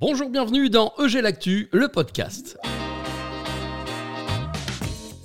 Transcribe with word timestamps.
Bonjour, 0.00 0.30
bienvenue 0.30 0.70
dans 0.70 0.94
EG 0.98 1.20
L'Actu, 1.20 1.68
le 1.72 1.88
podcast. 1.88 2.58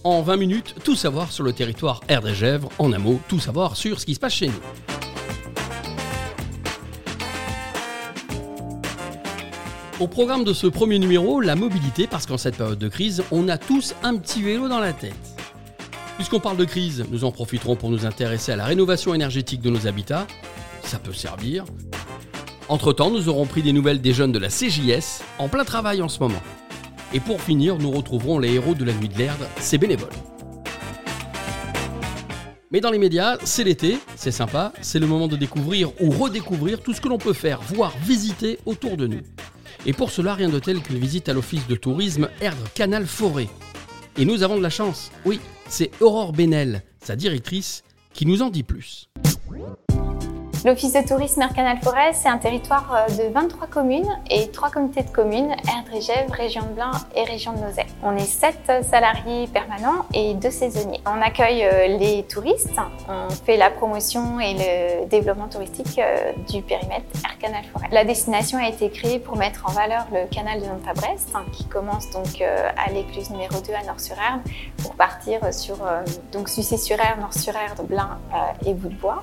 En 0.03 0.21
20 0.21 0.35
minutes, 0.35 0.75
tout 0.83 0.95
savoir 0.95 1.31
sur 1.31 1.45
le 1.45 1.53
territoire 1.53 2.01
Erdre-et-Gèvres, 2.09 2.67
en 2.77 2.91
un 2.91 2.97
mot, 2.97 3.21
tout 3.29 3.39
savoir 3.39 3.77
sur 3.77 4.01
ce 4.01 4.05
qui 4.05 4.15
se 4.15 4.19
passe 4.19 4.33
chez 4.33 4.47
nous. 4.47 4.53
Au 10.01 10.09
programme 10.09 10.43
de 10.43 10.51
ce 10.51 10.67
premier 10.67 10.99
numéro, 10.99 11.39
la 11.39 11.55
mobilité, 11.55 12.05
parce 12.05 12.25
qu'en 12.25 12.37
cette 12.37 12.57
période 12.57 12.77
de 12.77 12.89
crise, 12.89 13.23
on 13.31 13.47
a 13.47 13.57
tous 13.57 13.95
un 14.03 14.17
petit 14.17 14.41
vélo 14.41 14.67
dans 14.67 14.79
la 14.79 14.91
tête. 14.91 15.13
Puisqu'on 16.17 16.41
parle 16.41 16.57
de 16.57 16.65
crise, 16.65 17.05
nous 17.11 17.23
en 17.23 17.31
profiterons 17.31 17.77
pour 17.77 17.91
nous 17.91 18.05
intéresser 18.05 18.51
à 18.51 18.57
la 18.57 18.65
rénovation 18.65 19.13
énergétique 19.13 19.61
de 19.61 19.69
nos 19.69 19.87
habitats. 19.87 20.27
Ça 20.83 20.99
peut 20.99 21.13
servir. 21.13 21.63
Entre-temps, 22.67 23.11
nous 23.11 23.29
aurons 23.29 23.45
pris 23.45 23.61
des 23.61 23.73
nouvelles 23.73 24.01
des 24.01 24.11
jeunes 24.11 24.31
de 24.31 24.39
la 24.39 24.49
CJS, 24.49 25.21
en 25.37 25.47
plein 25.47 25.63
travail 25.63 26.01
en 26.01 26.09
ce 26.09 26.19
moment. 26.19 26.41
Et 27.13 27.19
pour 27.19 27.39
finir, 27.39 27.77
nous 27.77 27.91
retrouverons 27.91 28.39
les 28.39 28.53
héros 28.53 28.73
de 28.73 28.83
la 28.83 28.93
nuit 28.93 29.07
de 29.07 29.17
l'herbe, 29.19 29.45
ces 29.59 29.77
bénévoles. 29.77 30.09
Mais 32.71 32.81
dans 32.81 32.89
les 32.89 32.97
médias, 32.97 33.37
c'est 33.43 33.63
l'été, 33.63 33.99
c'est 34.15 34.31
sympa, 34.31 34.73
c'est 34.81 34.97
le 34.97 35.05
moment 35.05 35.27
de 35.27 35.35
découvrir 35.35 35.91
ou 36.01 36.09
redécouvrir 36.09 36.81
tout 36.81 36.93
ce 36.93 37.01
que 37.01 37.07
l'on 37.07 37.19
peut 37.19 37.33
faire, 37.33 37.61
voire 37.61 37.93
visiter 38.03 38.57
autour 38.65 38.97
de 38.97 39.05
nous. 39.05 39.21
Et 39.85 39.93
pour 39.93 40.09
cela, 40.09 40.33
rien 40.33 40.49
de 40.49 40.57
tel 40.57 40.81
qu'une 40.81 40.97
visite 40.97 41.29
à 41.29 41.33
l'office 41.33 41.67
de 41.67 41.75
tourisme 41.75 42.29
Erdre 42.41 42.67
Canal 42.73 43.05
Forêt. 43.05 43.47
Et 44.17 44.25
nous 44.25 44.41
avons 44.41 44.57
de 44.57 44.63
la 44.63 44.71
chance, 44.71 45.11
oui, 45.23 45.39
c'est 45.69 45.91
Aurore 46.01 46.33
Benel, 46.33 46.81
sa 46.99 47.15
directrice, 47.15 47.83
qui 48.13 48.25
nous 48.25 48.41
en 48.41 48.49
dit 48.49 48.63
plus. 48.63 49.07
L'Office 50.65 50.93
de 50.93 51.07
tourisme 51.07 51.41
Mercanal 51.41 51.77
Forêt, 51.77 52.13
c'est 52.13 52.27
un 52.27 52.39
territoire 52.39 52.91
euh, 52.91 53.27
de 53.27 53.31
23 53.31 53.67
communes 53.67 54.09
et 54.31 54.49
3 54.49 54.71
comités 54.71 55.03
de 55.03 55.11
communes, 55.11 55.51
et 55.93 56.01
Gèvres, 56.01 56.33
Région 56.33 56.63
de 56.63 56.69
Blain 56.69 56.89
et 57.15 57.23
Région 57.23 57.53
de 57.53 57.59
Nozay. 57.59 57.85
On 58.01 58.17
est 58.17 58.25
7 58.25 58.83
salariés 58.83 59.45
permanents 59.45 60.07
et 60.11 60.33
2 60.33 60.49
saisonniers. 60.49 61.01
On 61.05 61.21
accueille 61.21 61.63
euh, 61.65 61.99
les 61.99 62.23
touristes, 62.23 62.79
on 63.07 63.29
fait 63.29 63.57
la 63.57 63.69
promotion 63.69 64.39
et 64.39 64.55
le 64.55 65.05
développement 65.05 65.47
touristique 65.47 65.99
euh, 65.99 66.31
du 66.49 66.63
périmètre 66.63 67.05
Air 67.23 67.37
Canal 67.37 67.63
Forêt. 67.65 67.89
La 67.91 68.03
destination 68.03 68.57
a 68.57 68.67
été 68.67 68.89
créée 68.89 69.19
pour 69.19 69.37
mettre 69.37 69.69
en 69.69 69.71
valeur 69.71 70.07
le 70.11 70.27
canal 70.33 70.61
de 70.61 70.65
Nantes-à-Brest, 70.65 71.29
hein, 71.35 71.45
qui 71.53 71.65
commence 71.65 72.09
donc 72.09 72.41
à 72.41 72.91
l'écluse 72.91 73.29
numéro 73.29 73.53
2 73.59 73.71
à 73.71 73.83
Nord-sur-Erdre, 73.83 74.41
pour 74.81 74.95
partir 74.95 75.41
sur 75.53 75.77
donc 76.31 76.49
Sucé-sur-Erdre, 76.49 77.21
Nord-sur-Erdre, 77.21 77.83
Blain 77.83 78.17
et 78.65 78.73
Bout-de-Bois. 78.73 79.21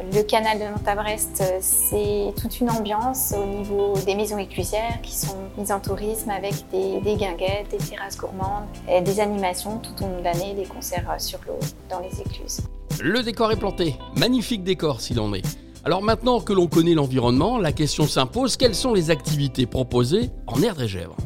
Le 0.00 0.22
canal 0.22 0.58
de 0.58 0.64
Nantes-à-Brest, 0.64 1.42
c'est 1.60 2.32
toute 2.40 2.60
une 2.60 2.70
ambiance 2.70 3.34
au 3.36 3.44
niveau 3.44 3.94
des 4.06 4.14
maisons 4.14 4.38
éclusières 4.38 5.00
qui 5.02 5.12
sont 5.12 5.36
mises 5.56 5.72
en 5.72 5.80
tourisme 5.80 6.30
avec 6.30 6.54
des, 6.70 7.16
guinguettes, 7.16 7.68
des 7.72 7.78
terrasses 7.78 8.16
gourmandes, 8.16 8.66
et 8.88 9.00
des 9.00 9.18
animations 9.18 9.78
tout 9.78 10.04
au 10.04 10.08
long 10.08 10.18
de 10.20 10.24
l'année, 10.24 10.54
des 10.54 10.66
concerts 10.66 11.12
sur 11.18 11.40
l'eau 11.48 11.58
dans 11.90 11.98
les 11.98 12.20
écluses. 12.20 12.60
Le 13.00 13.22
décor 13.24 13.50
est 13.50 13.56
planté, 13.56 13.96
magnifique 14.16 14.62
décor 14.62 15.00
s'il 15.00 15.18
en 15.18 15.34
est. 15.34 15.58
Alors 15.84 16.02
maintenant 16.02 16.40
que 16.40 16.52
l'on 16.52 16.68
connaît 16.68 16.94
l'environnement, 16.94 17.58
la 17.58 17.72
question 17.72 18.06
s'impose, 18.06 18.56
quelles 18.56 18.76
sont 18.76 18.94
les 18.94 19.10
activités 19.10 19.66
proposées 19.66 20.30
en 20.46 20.62
Erdre 20.62 20.82
et 20.82 20.88
Gèvres? 20.88 21.16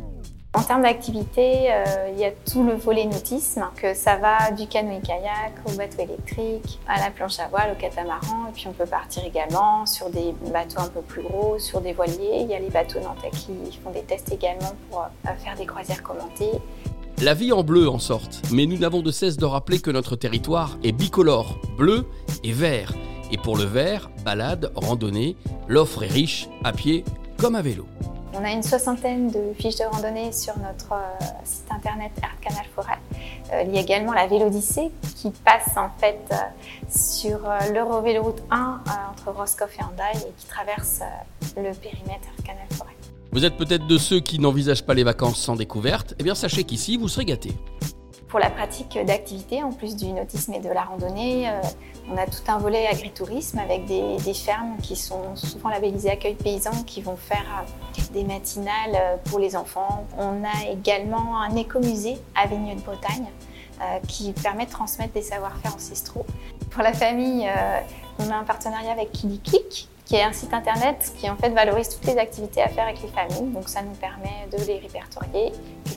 En 0.55 0.63
termes 0.63 0.83
d'activité, 0.83 1.73
euh, 1.73 2.11
il 2.13 2.21
y 2.21 2.27
a 2.27 2.31
tout 2.31 2.63
le 2.63 2.75
volet 2.75 3.07
nautisme, 3.07 3.65
que 3.75 3.95
ça 3.95 4.17
va 4.17 4.51
du 4.51 4.67
canoë-kayak 4.67 5.55
au 5.67 5.73
bateau 5.77 6.03
électrique, 6.03 6.79
à 6.87 7.01
la 7.01 7.11
planche 7.11 7.39
à 7.39 7.49
voile, 7.49 7.73
au 7.73 7.81
catamaran. 7.81 8.49
Et 8.49 8.53
puis 8.53 8.67
on 8.69 8.73
peut 8.73 8.87
partir 8.87 9.25
également 9.25 9.87
sur 9.87 10.11
des 10.11 10.35
bateaux 10.53 10.81
un 10.81 10.89
peu 10.89 11.01
plus 11.01 11.23
gros, 11.23 11.59
sur 11.59 11.81
des 11.81 11.95
voiliers. 11.95 12.41
Il 12.43 12.49
y 12.49 12.55
a 12.55 12.59
les 12.59 12.69
bateaux 12.69 13.01
nantais 13.01 13.31
qui 13.31 13.55
font 13.83 13.91
des 13.93 14.03
tests 14.03 14.31
également 14.31 14.75
pour 14.91 15.01
euh, 15.01 15.29
faire 15.43 15.57
des 15.57 15.65
croisières 15.65 16.03
commentées. 16.03 16.53
La 17.23 17.33
vie 17.33 17.53
en 17.53 17.63
bleu 17.63 17.89
en 17.89 17.99
sorte, 17.99 18.43
mais 18.53 18.67
nous 18.67 18.77
n'avons 18.77 19.01
de 19.01 19.11
cesse 19.11 19.39
de 19.39 19.47
rappeler 19.47 19.81
que 19.81 19.91
notre 19.91 20.17
territoire 20.17 20.77
est 20.83 20.93
bicolore, 20.93 21.59
bleu 21.79 22.07
et 22.45 22.53
vert. 22.53 22.93
Et 23.31 23.39
pour 23.39 23.57
le 23.57 23.65
vert, 23.65 24.11
balade, 24.23 24.71
randonnée, 24.75 25.37
l'offre 25.67 26.03
est 26.03 26.09
riche, 26.09 26.49
à 26.63 26.73
pied 26.73 27.05
comme 27.39 27.55
à 27.55 27.63
vélo. 27.63 27.87
On 28.35 28.45
a 28.45 28.51
une 28.51 28.63
soixantaine 28.63 29.31
de 29.31 29.53
fiches 29.59 29.77
de 29.77 29.85
randonnée 29.85 30.33
sur 30.33 30.57
notre 30.59 30.93
euh, 30.93 31.25
site 31.45 31.71
internet 31.71 32.13
Art 32.23 32.41
Canal 32.41 32.65
Forêt. 32.75 32.99
Euh, 33.53 33.63
il 33.67 33.75
y 33.75 33.79
a 33.79 33.83
également 33.83 34.13
la 34.13 34.27
Vélodyssée 34.27 34.91
qui 35.17 35.31
passe 35.31 35.77
en 35.77 35.91
fait 35.99 36.21
euh, 36.33 36.37
sur 36.89 37.41
l'Eurovéloroute 37.75 38.43
1 38.51 38.81
entre 39.11 39.39
Roscoff 39.39 39.77
et 39.79 39.83
Andaille 39.83 40.23
et 40.27 40.33
qui 40.39 40.47
traverse 40.47 41.01
le 41.57 41.75
périmètre 41.75 42.29
Art 42.39 42.45
Canal 42.45 42.67
Forêt. 42.71 42.97
Vous 43.33 43.45
êtes 43.45 43.57
peut-être 43.57 43.87
de 43.87 43.99
ceux 43.99 44.21
qui 44.21 44.39
n'envisagent 44.39 44.85
pas 44.85 44.95
les 44.95 45.05
vacances 45.05 45.39
sans 45.39 45.57
découverte. 45.57 46.15
Eh 46.19 46.23
bien, 46.23 46.35
sachez 46.35 46.65
qu'ici, 46.65 46.97
vous 46.97 47.09
serez 47.09 47.27
gâtés. 47.27 47.53
Pour 48.33 48.41
la 48.41 48.49
pratique 48.49 48.99
d'activités, 49.05 49.63
en 49.63 49.73
plus 49.73 49.95
du 49.95 50.07
nautisme 50.07 50.55
et 50.55 50.59
de 50.59 50.71
la 50.71 50.85
randonnée, 50.85 51.51
euh, 51.51 51.61
on 52.11 52.17
a 52.17 52.25
tout 52.25 52.41
un 52.49 52.57
volet 52.57 52.87
agritourisme 52.87 53.59
avec 53.59 53.85
des, 53.85 54.17
fermes 54.33 54.79
qui 54.83 54.97
sont 54.97 55.37
souvent 55.37 55.69
labellisées 55.69 56.13
accueil 56.13 56.35
paysan 56.35 56.71
qui 56.87 57.03
vont 57.03 57.17
faire 57.17 57.45
euh, 57.61 58.03
des 58.15 58.25
matinales 58.25 58.95
euh, 58.95 59.17
pour 59.25 59.39
les 59.39 59.55
enfants. 59.55 60.07
On 60.17 60.43
a 60.45 60.71
également 60.71 61.43
un 61.43 61.55
écomusée 61.57 62.17
à 62.35 62.47
Vigneux 62.47 62.75
de 62.75 62.81
Bretagne 62.81 63.27
qui 64.09 64.33
permet 64.33 64.65
de 64.65 64.71
transmettre 64.71 65.13
des 65.13 65.23
savoir-faire 65.23 65.75
ancestraux. 65.75 66.25
Pour 66.71 66.83
la 66.83 66.93
famille, 66.93 67.51
on 68.21 68.31
a 68.31 68.37
un 68.37 68.45
partenariat 68.45 68.93
avec 68.93 69.11
Kilikik 69.11 69.89
qui 70.13 70.17
est 70.17 70.25
un 70.25 70.33
site 70.35 70.53
internet 70.53 71.11
qui 71.19 71.31
en 71.31 71.37
fait 71.37 71.49
valorise 71.49 71.89
toutes 71.89 72.05
les 72.05 72.19
activités 72.19 72.61
à 72.61 72.69
faire 72.69 72.85
avec 72.85 73.01
les 73.01 73.09
familles. 73.09 73.51
Donc 73.51 73.67
ça 73.67 73.81
nous 73.81 73.95
permet 73.95 74.47
de 74.53 74.59
les 74.67 74.79
répertorier, 74.79 75.53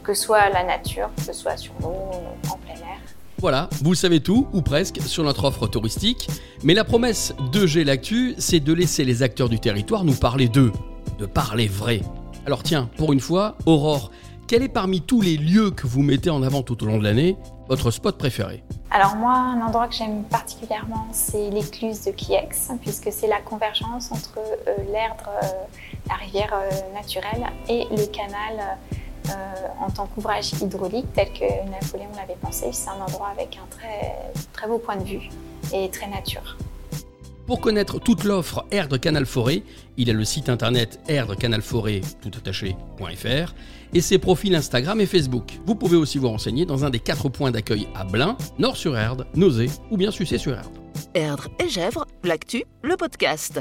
que 0.05 0.13
ce 0.13 0.23
soit 0.23 0.47
la 0.51 0.63
nature, 0.63 1.09
que 1.17 1.21
ce 1.21 1.33
soit 1.33 1.57
sur 1.57 1.73
l'eau, 1.81 2.11
en 2.49 2.57
plein 2.59 2.75
air. 2.75 2.97
Voilà, 3.39 3.69
vous 3.83 3.93
savez 3.93 4.21
tout, 4.21 4.47
ou 4.53 4.61
presque, 4.61 5.01
sur 5.01 5.25
notre 5.25 5.43
offre 5.43 5.67
touristique. 5.67 6.29
Mais 6.63 6.73
la 6.73 6.85
promesse 6.85 7.33
de 7.51 7.67
G 7.67 7.83
L'Actu, 7.83 8.35
c'est 8.37 8.61
de 8.61 8.71
laisser 8.71 9.03
les 9.03 9.21
acteurs 9.21 9.49
du 9.49 9.59
territoire 9.59 10.05
nous 10.05 10.15
parler 10.15 10.47
d'eux, 10.47 10.71
de 11.19 11.25
parler 11.25 11.67
vrai. 11.67 11.99
Alors 12.45 12.63
tiens, 12.63 12.89
pour 12.95 13.11
une 13.11 13.19
fois, 13.19 13.57
Aurore, 13.65 14.11
quel 14.47 14.63
est 14.63 14.69
parmi 14.69 15.01
tous 15.01 15.21
les 15.21 15.37
lieux 15.37 15.71
que 15.71 15.87
vous 15.87 16.01
mettez 16.01 16.29
en 16.29 16.43
avant 16.43 16.61
tout 16.61 16.81
au 16.83 16.85
long 16.85 16.97
de 16.97 17.03
l'année 17.03 17.37
votre 17.67 17.89
spot 17.89 18.17
préféré 18.17 18.63
Alors 18.91 19.15
moi, 19.15 19.33
un 19.33 19.61
endroit 19.61 19.87
que 19.87 19.95
j'aime 19.95 20.23
particulièrement, 20.25 21.07
c'est 21.11 21.49
l'écluse 21.49 22.05
de 22.05 22.11
Kiex, 22.11 22.69
puisque 22.81 23.11
c'est 23.11 23.27
la 23.27 23.41
convergence 23.41 24.11
entre 24.11 24.37
euh, 24.37 24.75
l'Erdre, 24.91 25.29
euh, 25.43 25.47
la 26.07 26.13
rivière 26.15 26.53
euh, 26.53 26.93
naturelle, 26.93 27.47
et 27.69 27.85
le 27.89 28.05
canal 28.05 28.77
en 29.81 29.89
tant 29.89 30.05
qu'ouvrage 30.05 30.53
hydraulique 30.61 31.07
tel 31.15 31.33
que 31.33 31.45
Napoléon 31.71 32.11
l'avait 32.15 32.37
pensé. 32.39 32.67
C'est 32.71 32.89
un 32.89 33.01
endroit 33.01 33.29
avec 33.29 33.57
un 33.57 33.65
très, 33.75 34.31
très 34.53 34.67
beau 34.67 34.77
point 34.77 34.97
de 34.97 35.03
vue 35.03 35.29
et 35.73 35.89
très 35.89 36.05
nature. 36.05 36.55
Pour 37.45 37.61
connaître 37.61 37.99
toute 37.99 38.23
l'offre 38.23 38.65
Erdre 38.71 38.97
Canal 38.97 39.25
Forêt, 39.27 39.61
il 39.97 40.09
a 40.09 40.13
le 40.13 40.25
site 40.25 40.49
internet 40.49 40.99
erdrecanalforêt 41.07 42.01
et 43.93 44.01
ses 44.01 44.17
profils 44.17 44.55
Instagram 44.55 44.99
et 44.99 45.05
Facebook. 45.05 45.59
Vous 45.65 45.75
pouvez 45.75 45.95
aussi 45.95 46.17
vous 46.17 46.29
renseigner 46.29 46.65
dans 46.65 46.85
un 46.85 46.89
des 46.89 46.99
quatre 46.99 47.29
points 47.29 47.51
d'accueil 47.51 47.87
à 47.93 48.03
Blain, 48.03 48.35
Nord-sur-Erdre, 48.57 49.25
Nausée 49.35 49.69
ou 49.91 49.97
bien 49.97 50.09
Sucé-sur-Erdre. 50.09 50.71
Erdre 51.13 51.49
et 51.63 51.69
Gèvres, 51.69 52.05
l'actu, 52.23 52.63
le 52.81 52.97
podcast. 52.97 53.59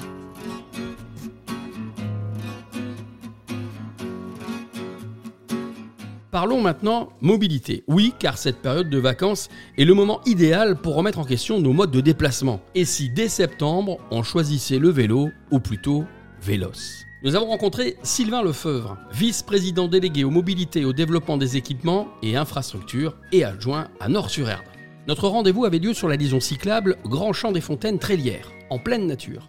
Parlons 6.34 6.60
maintenant 6.60 7.10
mobilité. 7.20 7.84
Oui, 7.86 8.12
car 8.18 8.38
cette 8.38 8.60
période 8.60 8.90
de 8.90 8.98
vacances 8.98 9.48
est 9.78 9.84
le 9.84 9.94
moment 9.94 10.20
idéal 10.26 10.74
pour 10.80 10.96
remettre 10.96 11.20
en 11.20 11.24
question 11.24 11.60
nos 11.60 11.72
modes 11.72 11.92
de 11.92 12.00
déplacement. 12.00 12.60
Et 12.74 12.84
si 12.84 13.08
dès 13.08 13.28
septembre, 13.28 13.98
on 14.10 14.24
choisissait 14.24 14.80
le 14.80 14.88
vélo, 14.88 15.28
ou 15.52 15.60
plutôt 15.60 16.04
Vélos 16.42 17.04
Nous 17.22 17.36
avons 17.36 17.46
rencontré 17.46 17.98
Sylvain 18.02 18.42
Lefeuvre, 18.42 18.98
vice-président 19.12 19.86
délégué 19.86 20.24
aux 20.24 20.30
mobilités 20.30 20.80
et 20.80 20.84
au 20.84 20.92
développement 20.92 21.36
des 21.36 21.56
équipements 21.56 22.08
et 22.20 22.34
infrastructures 22.34 23.16
et 23.30 23.44
adjoint 23.44 23.86
à 24.00 24.08
Nord-sur-Erdre. 24.08 24.72
Notre 25.06 25.28
rendez-vous 25.28 25.66
avait 25.66 25.78
lieu 25.78 25.94
sur 25.94 26.08
la 26.08 26.16
liaison 26.16 26.40
cyclable 26.40 26.96
Grand 27.04 27.32
Champ 27.32 27.52
des 27.52 27.60
Fontaines 27.60 28.00
Trélières, 28.00 28.50
en 28.70 28.80
pleine 28.80 29.06
nature. 29.06 29.46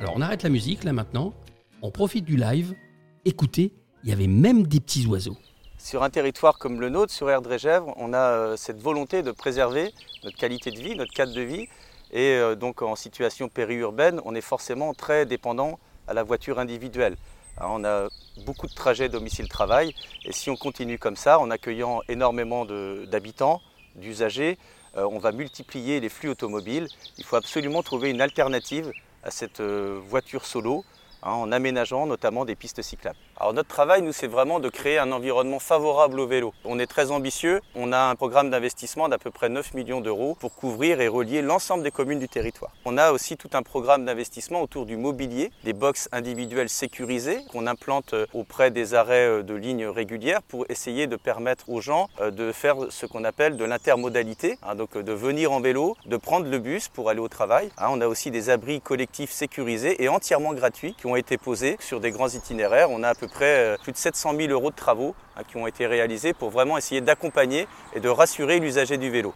Alors 0.00 0.12
on 0.14 0.20
arrête 0.20 0.44
la 0.44 0.48
musique 0.48 0.84
là 0.84 0.92
maintenant, 0.92 1.34
on 1.82 1.90
profite 1.90 2.24
du 2.24 2.36
live. 2.36 2.76
Écoutez, 3.24 3.72
il 4.04 4.10
y 4.10 4.12
avait 4.12 4.28
même 4.28 4.68
des 4.68 4.78
petits 4.78 5.06
oiseaux. 5.06 5.36
Sur 5.82 6.02
un 6.02 6.10
territoire 6.10 6.58
comme 6.58 6.78
le 6.78 6.90
nôtre, 6.90 7.10
sur 7.10 7.30
Erdre 7.30 7.54
et 7.54 7.58
Gèvres, 7.58 7.94
on 7.96 8.12
a 8.12 8.18
euh, 8.18 8.56
cette 8.56 8.80
volonté 8.80 9.22
de 9.22 9.32
préserver 9.32 9.94
notre 10.24 10.36
qualité 10.36 10.70
de 10.70 10.78
vie, 10.78 10.94
notre 10.94 11.12
cadre 11.12 11.32
de 11.32 11.40
vie. 11.40 11.68
Et 12.12 12.34
euh, 12.34 12.54
donc 12.54 12.82
en 12.82 12.94
situation 12.96 13.48
périurbaine, 13.48 14.20
on 14.26 14.34
est 14.34 14.42
forcément 14.42 14.92
très 14.92 15.24
dépendant 15.24 15.78
à 16.06 16.12
la 16.12 16.22
voiture 16.22 16.58
individuelle. 16.58 17.16
on 17.60 17.82
a 17.84 18.08
beaucoup 18.44 18.66
de 18.66 18.74
trajets 18.74 19.08
domicile-travail 19.08 19.94
et 20.26 20.32
si 20.32 20.50
on 20.50 20.56
continue 20.56 20.98
comme 20.98 21.16
ça, 21.16 21.38
en 21.38 21.50
accueillant 21.50 22.02
énormément 22.08 22.66
d'habitants, 23.06 23.62
d'usagers, 23.96 24.58
euh, 24.98 25.08
on 25.10 25.18
va 25.18 25.32
multiplier 25.32 25.98
les 25.98 26.10
flux 26.10 26.28
automobiles. 26.28 26.88
Il 27.16 27.24
faut 27.24 27.36
absolument 27.36 27.82
trouver 27.82 28.10
une 28.10 28.20
alternative 28.20 28.92
à 29.24 29.30
cette 29.30 29.62
voiture 29.62 30.44
solo 30.44 30.84
hein, 31.22 31.32
en 31.32 31.50
aménageant 31.50 32.04
notamment 32.06 32.44
des 32.44 32.54
pistes 32.54 32.82
cyclables. 32.82 33.29
Alors 33.40 33.54
notre 33.54 33.70
travail, 33.70 34.02
nous, 34.02 34.12
c'est 34.12 34.26
vraiment 34.26 34.60
de 34.60 34.68
créer 34.68 34.98
un 34.98 35.12
environnement 35.12 35.60
favorable 35.60 36.20
au 36.20 36.26
vélo. 36.26 36.52
On 36.66 36.78
est 36.78 36.86
très 36.86 37.10
ambitieux. 37.10 37.62
On 37.74 37.90
a 37.90 37.98
un 37.98 38.14
programme 38.14 38.50
d'investissement 38.50 39.08
d'à 39.08 39.16
peu 39.16 39.30
près 39.30 39.48
9 39.48 39.72
millions 39.72 40.02
d'euros 40.02 40.36
pour 40.38 40.54
couvrir 40.54 41.00
et 41.00 41.08
relier 41.08 41.40
l'ensemble 41.40 41.82
des 41.82 41.90
communes 41.90 42.18
du 42.18 42.28
territoire. 42.28 42.70
On 42.84 42.98
a 42.98 43.12
aussi 43.12 43.38
tout 43.38 43.48
un 43.54 43.62
programme 43.62 44.04
d'investissement 44.04 44.60
autour 44.60 44.84
du 44.84 44.98
mobilier, 44.98 45.52
des 45.64 45.72
box 45.72 46.10
individuelles 46.12 46.68
sécurisées 46.68 47.40
qu'on 47.50 47.66
implante 47.66 48.12
euh, 48.12 48.26
auprès 48.34 48.70
des 48.70 48.92
arrêts 48.92 49.26
euh, 49.26 49.42
de 49.42 49.54
lignes 49.54 49.86
régulières 49.86 50.42
pour 50.42 50.66
essayer 50.68 51.06
de 51.06 51.16
permettre 51.16 51.70
aux 51.70 51.80
gens 51.80 52.10
euh, 52.20 52.30
de 52.30 52.52
faire 52.52 52.76
ce 52.90 53.06
qu'on 53.06 53.24
appelle 53.24 53.56
de 53.56 53.64
l'intermodalité, 53.64 54.58
hein, 54.62 54.74
donc 54.74 54.98
de 54.98 55.12
venir 55.14 55.50
en 55.52 55.60
vélo, 55.60 55.96
de 56.04 56.18
prendre 56.18 56.46
le 56.46 56.58
bus 56.58 56.88
pour 56.88 57.08
aller 57.08 57.20
au 57.20 57.28
travail. 57.28 57.70
Hein. 57.78 57.86
On 57.88 58.02
a 58.02 58.06
aussi 58.06 58.30
des 58.30 58.50
abris 58.50 58.82
collectifs 58.82 59.30
sécurisés 59.30 60.04
et 60.04 60.10
entièrement 60.10 60.52
gratuits 60.52 60.92
qui 60.92 61.06
ont 61.06 61.16
été 61.16 61.38
posés 61.38 61.78
sur 61.80 62.00
des 62.00 62.10
grands 62.10 62.28
itinéraires. 62.28 62.90
On 62.90 63.02
a 63.02 63.08
à 63.08 63.14
peu 63.14 63.29
près 63.30 63.76
plus 63.82 63.92
de 63.92 63.96
700 63.96 64.34
000 64.36 64.52
euros 64.52 64.70
de 64.70 64.76
travaux 64.76 65.14
hein, 65.36 65.42
qui 65.48 65.56
ont 65.56 65.66
été 65.66 65.86
réalisés 65.86 66.32
pour 66.32 66.50
vraiment 66.50 66.76
essayer 66.76 67.00
d'accompagner 67.00 67.66
et 67.94 68.00
de 68.00 68.08
rassurer 68.08 68.60
l'usager 68.60 68.98
du 68.98 69.10
vélo. 69.10 69.34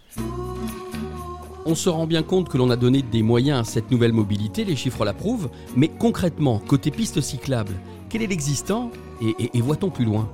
On 1.67 1.75
se 1.75 1.89
rend 1.89 2.07
bien 2.07 2.23
compte 2.23 2.51
que 2.51 2.59
l'on 2.59 2.69
a 2.69 2.77
donné 2.77 3.01
des 3.01 3.23
moyens 3.23 3.61
à 3.61 3.65
cette 3.65 3.91
nouvelle 3.91 4.13
mobilité, 4.13 4.65
les 4.65 4.77
chiffres 4.77 5.05
l'approuvent, 5.07 5.49
mais 5.75 5.89
concrètement, 5.89 6.59
côté 6.59 6.91
piste 6.91 7.23
cyclable, 7.23 7.73
quel 8.11 8.23
est 8.23 8.27
l'existant 8.27 8.91
et, 9.23 9.61
voit-on 9.63 9.89
plus 9.89 10.05
loin? 10.05 10.29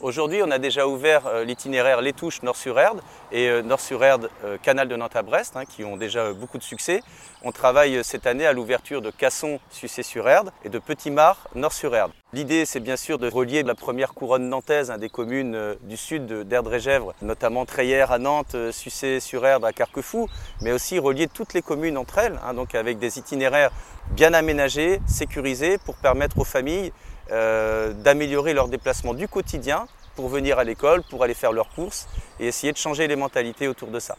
Aujourd'hui, 0.00 0.44
on 0.44 0.50
a 0.52 0.58
déjà 0.58 0.86
ouvert 0.86 1.26
euh, 1.26 1.44
l'itinéraire 1.44 2.00
Les 2.00 2.12
Touches 2.12 2.42
Nord-sur-Erde 2.42 3.00
et 3.32 3.48
euh, 3.48 3.62
Nord-sur-Erde 3.62 4.30
euh, 4.44 4.56
Canal 4.62 4.86
de 4.86 4.94
Nantes 4.94 5.16
à 5.16 5.22
Brest, 5.22 5.56
hein, 5.56 5.64
qui 5.64 5.82
ont 5.82 5.96
déjà 5.96 6.32
beaucoup 6.32 6.56
de 6.56 6.62
succès. 6.62 7.02
On 7.42 7.50
travaille 7.50 8.04
cette 8.04 8.28
année 8.28 8.46
à 8.46 8.52
l'ouverture 8.52 9.02
de 9.02 9.10
Casson, 9.10 9.58
Sucé-sur-Erde 9.70 10.52
et 10.64 10.68
de 10.68 10.78
Petit-Mar, 10.78 11.48
Nord-sur-Erde. 11.56 12.12
L'idée, 12.32 12.64
c'est 12.64 12.78
bien 12.78 12.96
sûr 12.96 13.18
de 13.18 13.28
relier 13.28 13.64
la 13.64 13.74
première 13.74 14.14
couronne 14.14 14.48
nantaise, 14.48 14.92
hein, 14.92 14.98
des 14.98 15.08
communes 15.08 15.74
du 15.82 15.96
sud 15.96 16.26
d'Erdre-et-Gèvres, 16.26 17.14
notamment 17.20 17.64
Treillère 17.64 18.12
à 18.12 18.18
Nantes, 18.18 18.54
Sucé-sur-Erde 18.70 19.64
à 19.64 19.72
Carquefou, 19.72 20.28
mais 20.60 20.70
aussi 20.70 21.00
relier 21.00 21.26
toutes 21.26 21.54
les 21.54 21.62
communes 21.62 21.98
entre 21.98 22.18
elles, 22.18 22.38
hein, 22.46 22.54
donc 22.54 22.76
avec 22.76 23.00
des 23.00 23.18
itinéraires 23.18 23.72
bien 24.10 24.32
aménagés, 24.32 25.00
sécurisés, 25.06 25.78
pour 25.78 25.96
permettre 25.96 26.38
aux 26.38 26.44
familles 26.44 26.92
euh, 27.30 27.92
d'améliorer 27.92 28.54
leur 28.54 28.68
déplacement 28.68 29.14
du 29.14 29.28
quotidien 29.28 29.86
pour 30.16 30.28
venir 30.28 30.58
à 30.58 30.64
l'école, 30.64 31.02
pour 31.02 31.22
aller 31.22 31.34
faire 31.34 31.52
leurs 31.52 31.68
courses 31.68 32.08
et 32.40 32.46
essayer 32.46 32.72
de 32.72 32.78
changer 32.78 33.06
les 33.06 33.16
mentalités 33.16 33.68
autour 33.68 33.88
de 33.88 34.00
ça. 34.00 34.16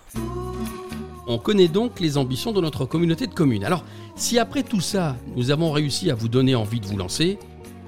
On 1.28 1.38
connaît 1.38 1.68
donc 1.68 2.00
les 2.00 2.18
ambitions 2.18 2.52
de 2.52 2.62
notre 2.62 2.86
communauté 2.86 3.28
de 3.28 3.34
communes. 3.34 3.66
Alors, 3.66 3.84
si 4.16 4.40
après 4.40 4.64
tout 4.64 4.82
ça, 4.82 5.16
nous 5.36 5.52
avons 5.52 5.72
réussi 5.72 6.10
à 6.10 6.16
vous 6.16 6.28
donner 6.28 6.56
envie 6.56 6.80
de 6.80 6.86
vous 6.86 6.98
lancer, 6.98 7.38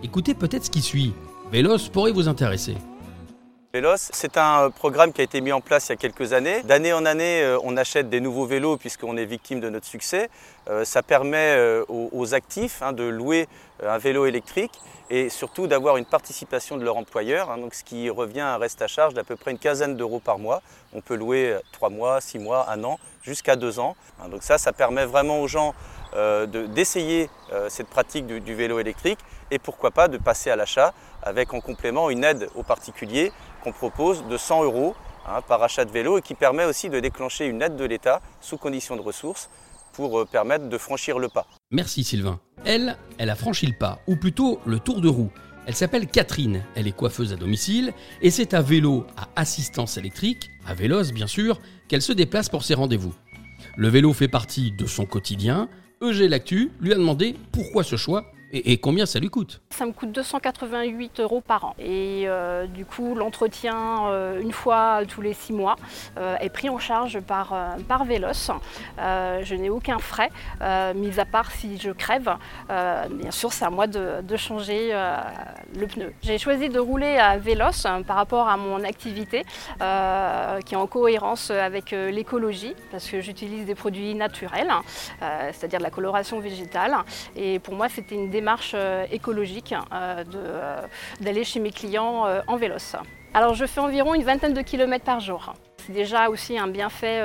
écoutez 0.04 0.34
peut-être 0.34 0.66
ce 0.66 0.70
qui 0.70 0.82
suit. 0.82 1.14
Vélos 1.52 1.90
pourrait 1.92 2.12
vous 2.12 2.28
intéresser. 2.28 2.76
Vélos, 3.74 4.10
c'est 4.12 4.38
un 4.38 4.70
programme 4.70 5.14
qui 5.14 5.22
a 5.22 5.24
été 5.24 5.40
mis 5.40 5.52
en 5.54 5.62
place 5.62 5.88
il 5.88 5.92
y 5.92 5.94
a 5.94 5.96
quelques 5.96 6.34
années. 6.34 6.62
D'année 6.64 6.94
en 6.94 7.06
année, 7.06 7.42
euh, 7.42 7.58
on 7.64 7.78
achète 7.78 8.10
des 8.10 8.20
nouveaux 8.20 8.46
vélos 8.46 8.78
puisqu'on 8.78 9.16
est 9.18 9.26
victime 9.26 9.60
de 9.60 9.70
notre 9.70 9.86
succès. 9.86 10.30
Euh, 10.70 10.84
ça 10.84 11.02
permet 11.02 11.58
aux 11.88 12.34
actifs 12.34 12.82
hein, 12.82 12.92
de 12.92 13.04
louer 13.04 13.48
un 13.82 13.98
vélo 13.98 14.26
électrique 14.26 14.74
et 15.12 15.30
surtout 15.30 15.68
d'avoir 15.68 15.98
une 15.98 16.06
participation 16.06 16.78
de 16.78 16.86
leur 16.86 16.96
employeur, 16.96 17.52
hein, 17.52 17.58
donc 17.58 17.74
ce 17.74 17.84
qui 17.84 18.10
revient 18.10 18.40
à 18.40 18.54
un 18.54 18.58
reste 18.58 18.82
à 18.82 18.88
charge 18.88 19.14
d'à 19.14 19.26
peu 19.26 19.36
près 19.36 19.52
une 19.52 19.60
quinzaine 19.60 19.98
d'euros 19.98 20.22
par 20.22 20.40
mois. 20.40 20.62
On 20.94 21.02
peut 21.02 21.16
louer 21.16 21.58
3 21.74 21.90
mois, 21.90 22.22
6 22.22 22.40
mois, 22.40 22.70
1 22.70 22.84
an, 22.86 22.98
jusqu'à 23.22 23.58
2 23.58 23.80
ans. 23.80 23.98
Hein, 24.22 24.30
donc 24.30 24.42
ça, 24.42 24.58
ça 24.58 24.72
permet 24.72 25.06
vraiment 25.06 25.42
aux 25.42 25.48
gens 25.48 25.76
d'essayer 26.76 27.30
cette 27.70 27.88
pratique 27.88 28.28
du 28.28 28.54
vélo 28.54 28.80
électrique 28.80 29.20
et 29.50 29.60
pourquoi 29.60 29.92
pas 29.92 30.10
de 30.10 30.18
passer 30.18 30.50
à 30.50 30.58
l'achat 30.58 30.94
avec 31.24 31.54
en 31.54 31.62
complément 31.62 32.10
une 32.10 32.26
aide 32.26 32.50
aux 32.56 32.64
particuliers 32.64 33.32
qu'on 33.64 33.72
propose 33.72 34.26
de 34.26 34.38
100 34.38 34.64
euros 34.64 34.94
hein, 35.26 35.42
par 35.48 35.64
achat 35.64 35.86
de 35.86 35.92
vélo 35.92 36.18
et 36.18 36.22
qui 36.22 36.36
permet 36.36 36.66
aussi 36.66 36.90
de 36.90 37.00
déclencher 37.00 37.46
une 37.46 37.62
aide 37.62 37.78
de 37.78 37.86
l'État 37.86 38.20
sous 38.42 38.58
condition 38.58 38.98
de 38.98 39.02
ressources 39.02 39.50
pour 39.94 40.20
euh, 40.20 40.26
permettre 40.26 40.70
de 40.70 40.78
franchir 40.78 41.20
le 41.20 41.28
pas. 41.28 41.48
Merci 41.72 42.04
Sylvain. 42.04 42.40
Elle, 42.66 42.98
elle 43.18 43.30
a 43.30 43.36
franchi 43.36 43.66
le 43.66 43.78
pas, 43.78 44.00
ou 44.08 44.16
plutôt 44.16 44.60
le 44.66 44.80
tour 44.80 45.02
de 45.02 45.08
roue. 45.08 45.32
Elle 45.68 45.76
s'appelle 45.76 46.08
Catherine, 46.08 46.64
elle 46.76 46.88
est 46.88 46.96
coiffeuse 46.96 47.34
à 47.34 47.36
domicile, 47.36 47.94
et 48.22 48.32
c'est 48.32 48.54
à 48.54 48.62
vélo 48.62 49.06
à 49.16 49.30
assistance 49.36 49.98
électrique, 49.98 50.50
à 50.66 50.74
Vélos 50.74 51.12
bien 51.14 51.28
sûr, 51.28 51.60
qu'elle 51.88 52.02
se 52.02 52.14
déplace 52.14 52.50
pour 52.50 52.64
ses 52.64 52.74
rendez-vous. 52.74 53.14
Le 53.78 53.88
vélo 53.88 54.12
fait 54.14 54.28
partie 54.28 54.72
de 54.72 54.86
son 54.86 55.06
quotidien. 55.06 55.70
EG 56.02 56.28
Lactu 56.28 56.72
lui 56.80 56.92
a 56.92 56.96
demandé 56.96 57.36
pourquoi 57.52 57.84
ce 57.84 57.96
choix 57.96 58.26
et, 58.54 58.78
combien 58.78 59.06
ça 59.06 59.20
lui 59.20 59.30
coûte 59.30 59.62
Ça 59.70 59.86
me 59.86 59.92
coûte 59.92 60.12
288 60.12 61.20
euros 61.22 61.42
par 61.42 61.66
an. 61.66 61.76
Et 61.80 62.24
euh, 62.26 62.68
du 62.68 62.86
coup, 62.86 63.16
l'entretien, 63.16 64.08
euh, 64.08 64.42
une 64.42 64.52
fois 64.52 65.02
tous 65.08 65.22
les 65.22 65.34
six 65.34 65.54
mois, 65.54 65.76
euh, 66.18 66.36
est 66.38 66.50
pris 66.50 66.70
en 66.70 66.78
charge 66.78 67.20
par, 67.22 67.56
par 67.88 68.04
Vélos. 68.06 68.52
je 68.98 69.56
n'ai 69.56 69.70
aucun 69.70 70.00
frais, 70.00 70.30
mis 70.96 71.20
à 71.20 71.26
part 71.26 71.52
si 71.52 71.78
je 71.78 71.92
crève. 71.92 72.30
bien 72.70 73.32
sûr, 73.32 73.54
c'est 73.54 73.66
à 73.66 73.70
moi 73.70 73.88
de, 73.88 74.38
changer 74.38 74.92
le 75.76 75.88
pneu. 75.88 76.14
J'ai 76.22 76.38
choisi 76.38 76.70
de 76.70 76.80
rouler 76.80 77.18
à 77.18 77.38
Vélos 77.38 77.84
par 78.08 78.16
rapport 78.16 78.48
à 78.48 78.58
mon 78.58 78.84
activité, 78.84 79.44
qui 79.80 80.74
est 80.74 80.78
en 80.78 80.88
cohérence 80.88 81.52
avec 81.52 81.92
l'écologie, 81.92 82.76
parce 82.92 83.08
que 83.08 83.22
j'utilise 83.22 83.66
des 83.66 83.76
produits 83.76 84.16
naturels, 84.16 84.72
c'est-à-dire 85.52 85.80
de 85.80 85.84
la 85.84 85.90
coloration 85.92 86.40
végétale. 86.40 86.96
Et 87.36 87.60
pour 87.60 87.76
moi, 87.76 87.88
c'était 87.88 88.16
une 88.16 88.30
euh, 88.74 89.06
écologique 89.12 89.74
euh, 89.74 90.24
euh, 90.36 90.82
d'aller 91.20 91.44
chez 91.44 91.60
mes 91.60 91.72
clients 91.72 92.26
en 92.48 92.58
vélos. 92.58 92.96
Alors 93.34 93.54
je 93.54 93.66
fais 93.66 93.80
environ 93.80 94.14
une 94.14 94.24
vingtaine 94.24 94.54
de 94.54 94.62
kilomètres 94.62 95.06
par 95.06 95.20
jour. 95.20 95.54
C'est 95.78 95.94
déjà 95.94 96.30
aussi 96.30 96.60
un 96.60 96.68
bienfait 96.68 97.22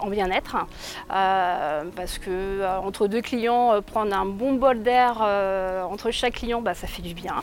en 0.00 0.08
bien-être 0.08 0.56
parce 1.08 2.18
que 2.18 2.64
entre 2.78 3.06
deux 3.06 3.20
clients, 3.20 3.80
prendre 3.82 4.16
un 4.16 4.26
bon 4.26 4.54
bol 4.54 4.82
d'air 4.82 5.20
entre 5.88 6.10
chaque 6.10 6.34
client, 6.34 6.60
bah, 6.60 6.74
ça 6.74 6.88
fait 6.88 7.02
du 7.02 7.14
bien. 7.14 7.36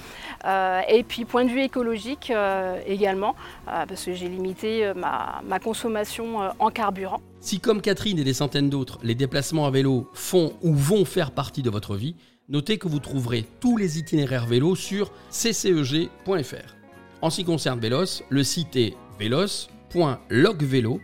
et 0.90 1.04
puis 1.04 1.24
point 1.24 1.46
de 1.46 1.50
vue 1.50 1.62
écologique 1.62 2.34
également 2.86 3.36
parce 3.66 4.04
que 4.04 4.14
j'ai 4.14 4.28
limité 4.28 4.92
ma, 4.94 5.42
ma 5.46 5.60
consommation 5.60 6.52
en 6.60 6.70
carburant. 6.70 7.22
Si 7.40 7.60
comme 7.60 7.82
Catherine 7.82 8.20
et 8.20 8.24
des 8.24 8.36
centaines 8.36 8.70
d'autres, 8.70 9.00
les 9.02 9.16
déplacements 9.16 9.66
à 9.66 9.72
vélo 9.72 10.08
font 10.14 10.54
ou 10.62 10.76
vont 10.76 11.06
faire 11.06 11.32
partie 11.32 11.64
de 11.64 11.72
votre 11.72 11.96
vie, 11.96 12.16
Notez 12.52 12.78
que 12.78 12.90
vous 12.90 13.00
trouverez 13.00 13.46
tous 13.62 13.78
les 13.78 13.98
itinéraires 13.98 14.46
vélo 14.46 14.76
sur 14.76 15.14
cceg.fr. 15.30 16.76
En 17.22 17.30
ce 17.30 17.38
qui 17.38 17.46
concerne 17.46 17.80
Vélos, 17.80 18.24
le 18.28 18.44
site 18.44 18.76
est 18.76 18.94
velos.logvelo, 19.18 21.00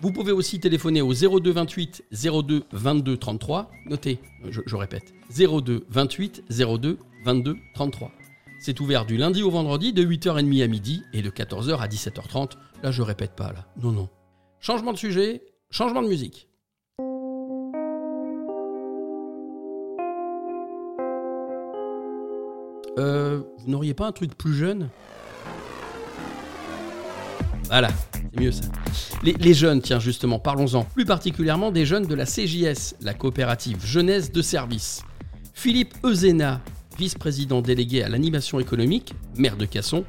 Vous 0.00 0.12
pouvez 0.12 0.32
aussi 0.32 0.60
téléphoner 0.60 1.02
au 1.02 1.12
02 1.12 1.52
28 1.52 2.04
02 2.10 2.62
22 2.72 3.16
33. 3.18 3.70
Notez, 3.84 4.18
je, 4.48 4.62
je 4.64 4.76
répète, 4.76 5.12
02 5.36 5.84
28 5.90 6.44
02 6.48 6.98
22 7.26 7.58
33. 7.74 8.12
C'est 8.60 8.80
ouvert 8.80 9.04
du 9.04 9.18
lundi 9.18 9.42
au 9.42 9.50
vendredi 9.50 9.92
de 9.92 10.02
8h30 10.02 10.62
à 10.64 10.68
midi 10.68 11.02
et 11.12 11.20
de 11.20 11.28
14h 11.28 11.76
à 11.76 11.86
17h30. 11.86 12.52
Là, 12.82 12.90
je 12.92 13.02
répète 13.02 13.36
pas, 13.36 13.52
là. 13.52 13.66
Non, 13.82 13.92
non. 13.92 14.08
Changement 14.58 14.94
de 14.94 14.98
sujet, 14.98 15.42
changement 15.70 16.00
de 16.02 16.08
musique. 16.08 16.48
Euh, 22.98 23.40
vous 23.58 23.70
n'auriez 23.70 23.94
pas 23.94 24.06
un 24.06 24.12
truc 24.12 24.36
plus 24.36 24.54
jeune? 24.54 24.88
Voilà, 27.68 27.88
c'est 28.12 28.40
mieux 28.40 28.52
ça. 28.52 28.64
Les, 29.22 29.54
jeunes, 29.54 29.80
tiens 29.80 29.98
justement, 29.98 30.38
parlons-en. 30.38 30.84
Plus 30.84 31.04
particulièrement 31.04 31.70
des 31.70 31.86
jeunes 31.86 32.06
de 32.06 32.14
la 32.14 32.26
CJS, 32.26 32.96
la 33.00 33.14
coopérative 33.14 33.84
Jeunesse 33.84 34.30
de 34.30 34.42
Service. 34.42 35.02
Philippe 35.54 35.94
Euzena, 36.04 36.60
vice-président 36.98 37.62
délégué 37.62 38.02
à 38.02 38.08
l'animation 38.08 38.60
économique, 38.60 39.14
maire 39.36 39.56
de 39.56 39.64
Casson, 39.64 40.04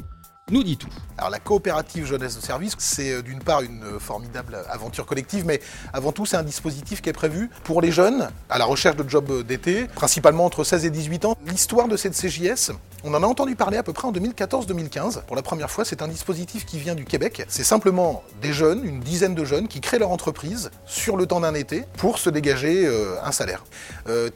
nous 0.51 0.63
dit 0.63 0.77
tout. 0.77 0.89
Alors 1.17 1.29
la 1.29 1.39
coopérative 1.39 2.05
jeunesse 2.05 2.35
de 2.35 2.41
service, 2.41 2.73
c'est 2.77 3.11
euh, 3.11 3.21
d'une 3.21 3.39
part 3.39 3.61
une 3.61 3.83
euh, 3.83 3.99
formidable 3.99 4.57
aventure 4.69 5.05
collective, 5.05 5.45
mais 5.45 5.61
avant 5.93 6.11
tout 6.11 6.25
c'est 6.25 6.35
un 6.35 6.43
dispositif 6.43 7.01
qui 7.01 7.09
est 7.09 7.13
prévu 7.13 7.49
pour 7.63 7.81
les 7.81 7.91
jeunes 7.91 8.29
à 8.49 8.57
la 8.57 8.65
recherche 8.65 8.97
de 8.97 9.09
jobs 9.09 9.29
euh, 9.31 9.43
d'été, 9.43 9.85
principalement 9.95 10.45
entre 10.45 10.65
16 10.65 10.85
et 10.85 10.89
18 10.89 11.25
ans. 11.25 11.37
L'histoire 11.45 11.87
de 11.87 11.95
cette 11.95 12.13
CJS, 12.13 12.71
on 13.05 13.13
en 13.13 13.23
a 13.23 13.25
entendu 13.25 13.55
parler 13.55 13.77
à 13.77 13.83
peu 13.83 13.93
près 13.93 14.05
en 14.07 14.11
2014-2015. 14.11 15.23
Pour 15.23 15.35
la 15.37 15.41
première 15.43 15.71
fois, 15.71 15.85
c'est 15.85 16.01
un 16.01 16.09
dispositif 16.09 16.65
qui 16.65 16.77
vient 16.77 16.95
du 16.95 17.05
Québec. 17.05 17.45
C'est 17.47 17.63
simplement 17.63 18.23
des 18.41 18.51
jeunes, 18.51 18.83
une 18.83 18.99
dizaine 18.99 19.35
de 19.35 19.45
jeunes, 19.45 19.67
qui 19.67 19.79
créent 19.81 19.99
leur 19.99 20.11
entreprise 20.11 20.71
sur 20.85 21.15
le 21.15 21.25
temps 21.25 21.39
d'un 21.39 21.53
été 21.53 21.85
pour 21.97 22.17
se 22.17 22.29
dégager 22.29 22.89
un 23.23 23.31
salaire. 23.31 23.65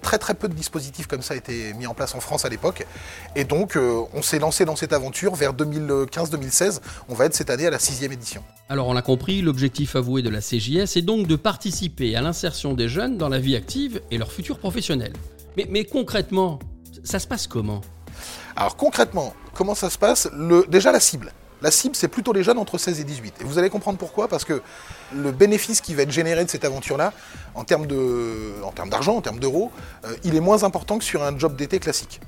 très 0.02 0.18
très 0.18 0.34
peu 0.34 0.50
de 0.50 0.54
dispositifs 0.54 1.08
comme 1.08 1.22
ça 1.22 1.36
étaient 1.36 1.74
mis 1.74 1.88
en 1.88 1.94
place 1.94 2.14
en 2.14 2.20
France 2.20 2.44
à 2.44 2.50
l'époque. 2.50 2.86
Et 3.38 3.46
donc 3.46 3.78
on 4.14 4.22
s'est 4.22 4.40
lancé 4.40 4.66
dans 4.66 4.76
cette 4.76 4.92
aventure 4.92 5.36
vers 5.36 5.54
2000 5.54 5.97
2015-2016. 6.06 6.80
On 7.10 7.13
va 7.13 7.25
être 7.25 7.36
cette 7.36 7.50
année 7.50 7.68
à 7.68 7.70
la 7.70 7.80
sixième 7.80 8.12
édition. 8.12 8.44
Alors 8.70 8.88
on 8.88 8.94
l'a 8.94 9.01
compris, 9.01 9.42
l'objectif 9.42 9.96
avoué 9.96 10.22
de 10.22 10.30
la 10.30 10.42
CJS 10.42 10.98
est 10.98 11.01
donc 11.01 11.27
de 11.27 11.36
participer 11.36 12.16
à 12.16 12.22
l'insertion 12.22 12.74
des 12.74 12.89
jeunes 12.89 13.18
dans 13.18 13.30
la 13.30 13.39
vie 13.39 13.56
active 13.56 14.01
et 14.12 14.18
leur 14.18 14.32
futur 14.32 14.60
professionnel. 14.60 15.13
Mais, 15.56 15.68
mais 15.70 15.86
concrètement, 15.86 16.60
ça 17.04 17.20
se 17.20 17.27
passe 17.27 17.48
comment? 17.48 17.82
Alors 18.56 18.75
concrètement, 18.75 19.34
comment 19.54 19.75
ça 19.75 19.89
se 19.89 19.98
passe? 19.98 20.30
Le, 20.34 20.66
Déjà 20.68 20.92
la 20.92 21.00
cible. 21.00 21.32
La 21.62 21.72
cible, 21.72 21.96
c'est 21.96 22.08
plutôt 22.08 22.34
les 22.34 22.44
jeunes 22.44 22.60
entre 22.60 22.77
16 22.77 23.00
et 23.00 23.04
18. 23.04 23.36
Et 23.42 23.44
vous 23.44 23.58
allez 23.58 23.70
comprendre 23.70 23.98
pourquoi, 23.98 24.27
parce 24.27 24.46
que 24.46 24.62
le 25.16 25.32
bénéfice 25.32 25.82
qui 25.82 25.96
va 25.96 26.04
être 26.04 26.12
généré 26.12 26.46
de 26.46 26.50
cette 26.50 26.66
aventure-là, 26.66 27.13
en 27.56 27.63
termes 27.63 27.88
d'argent, 28.89 29.16
en 29.16 29.22
termes 29.22 29.39
d'euros, 29.39 29.72
euh, 30.06 30.16
il 30.24 30.36
est 30.36 30.39
moins 30.39 30.63
important 30.63 31.00
que 31.00 31.04
sur 31.04 31.24
un 31.24 31.38
job 31.38 31.56
d'été 31.56 31.80
classique. 31.80 32.22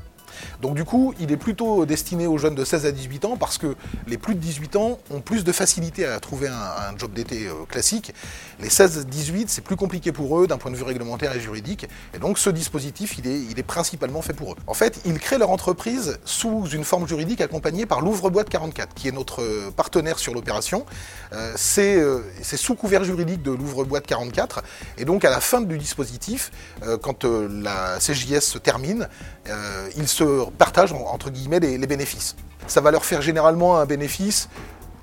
Donc 0.61 0.75
du 0.75 0.83
coup, 0.83 1.13
il 1.19 1.31
est 1.31 1.37
plutôt 1.37 1.85
destiné 1.85 2.27
aux 2.27 2.37
jeunes 2.37 2.55
de 2.55 2.65
16 2.65 2.85
à 2.85 2.91
18 2.91 3.25
ans 3.25 3.37
parce 3.37 3.57
que 3.57 3.75
les 4.07 4.17
plus 4.17 4.35
de 4.35 4.39
18 4.39 4.75
ans 4.75 4.99
ont 5.11 5.21
plus 5.21 5.43
de 5.43 5.51
facilité 5.51 6.05
à 6.05 6.19
trouver 6.19 6.47
un, 6.47 6.97
job 6.97 7.13
d'été 7.13 7.47
euh, 7.47 7.65
classique. 7.67 8.13
Les 8.59 8.69
16-18, 8.69 9.45
c'est 9.47 9.63
plus 9.63 9.75
compliqué 9.75 10.11
pour 10.11 10.39
eux 10.39 10.47
d'un 10.47 10.57
point 10.57 10.71
de 10.71 10.75
vue 10.75 10.83
réglementaire 10.83 11.35
et 11.35 11.39
juridique. 11.39 11.87
Et 12.13 12.19
donc 12.19 12.37
ce 12.39 12.49
dispositif, 12.49 13.17
il 13.17 13.27
est, 13.27 13.39
il 13.39 13.63
principalement 13.63 14.21
fait 14.21 14.33
pour 14.33 14.53
eux. 14.53 14.55
En 14.67 14.73
fait, 14.73 15.01
ils 15.05 15.19
créent 15.19 15.37
leur 15.37 15.51
entreprise 15.51 16.19
sous 16.25 16.67
une 16.69 16.83
forme 16.83 17.07
juridique 17.07 17.41
accompagnée 17.41 17.85
par 17.85 18.01
l'Ouvre-Boîte 18.01 18.49
44, 18.49 18.93
qui 18.93 19.07
est 19.07 19.11
notre 19.11 19.41
euh, 19.41 19.71
partenaire 19.71 20.17
sur 20.17 20.33
l'opération. 20.33 20.85
Euh, 21.33 21.51
c'est 21.55 22.57
sous 22.57 22.75
couvert 22.75 23.03
juridique 23.03 23.43
de 23.43 23.51
l'Ouvre-Boîte 23.51 24.07
44. 24.07 24.63
Et 24.97 25.05
donc 25.05 25.25
à 25.25 25.29
la 25.29 25.39
fin 25.39 25.61
du 25.61 25.77
dispositif, 25.77 26.51
quand 27.01 27.25
la 27.25 27.97
CJS 27.99 28.41
se 28.41 28.57
termine, 28.57 29.07
ils 29.95 30.07
se 30.07 30.23
partagent 30.57 30.93
entre 30.93 31.29
guillemets 31.29 31.59
les, 31.59 31.87
bénéfices. 31.87 32.35
Ça 32.67 32.81
va 32.81 32.91
leur 32.91 33.05
faire 33.05 33.21
généralement 33.21 33.77
un 33.77 33.85
bénéfice 33.85 34.49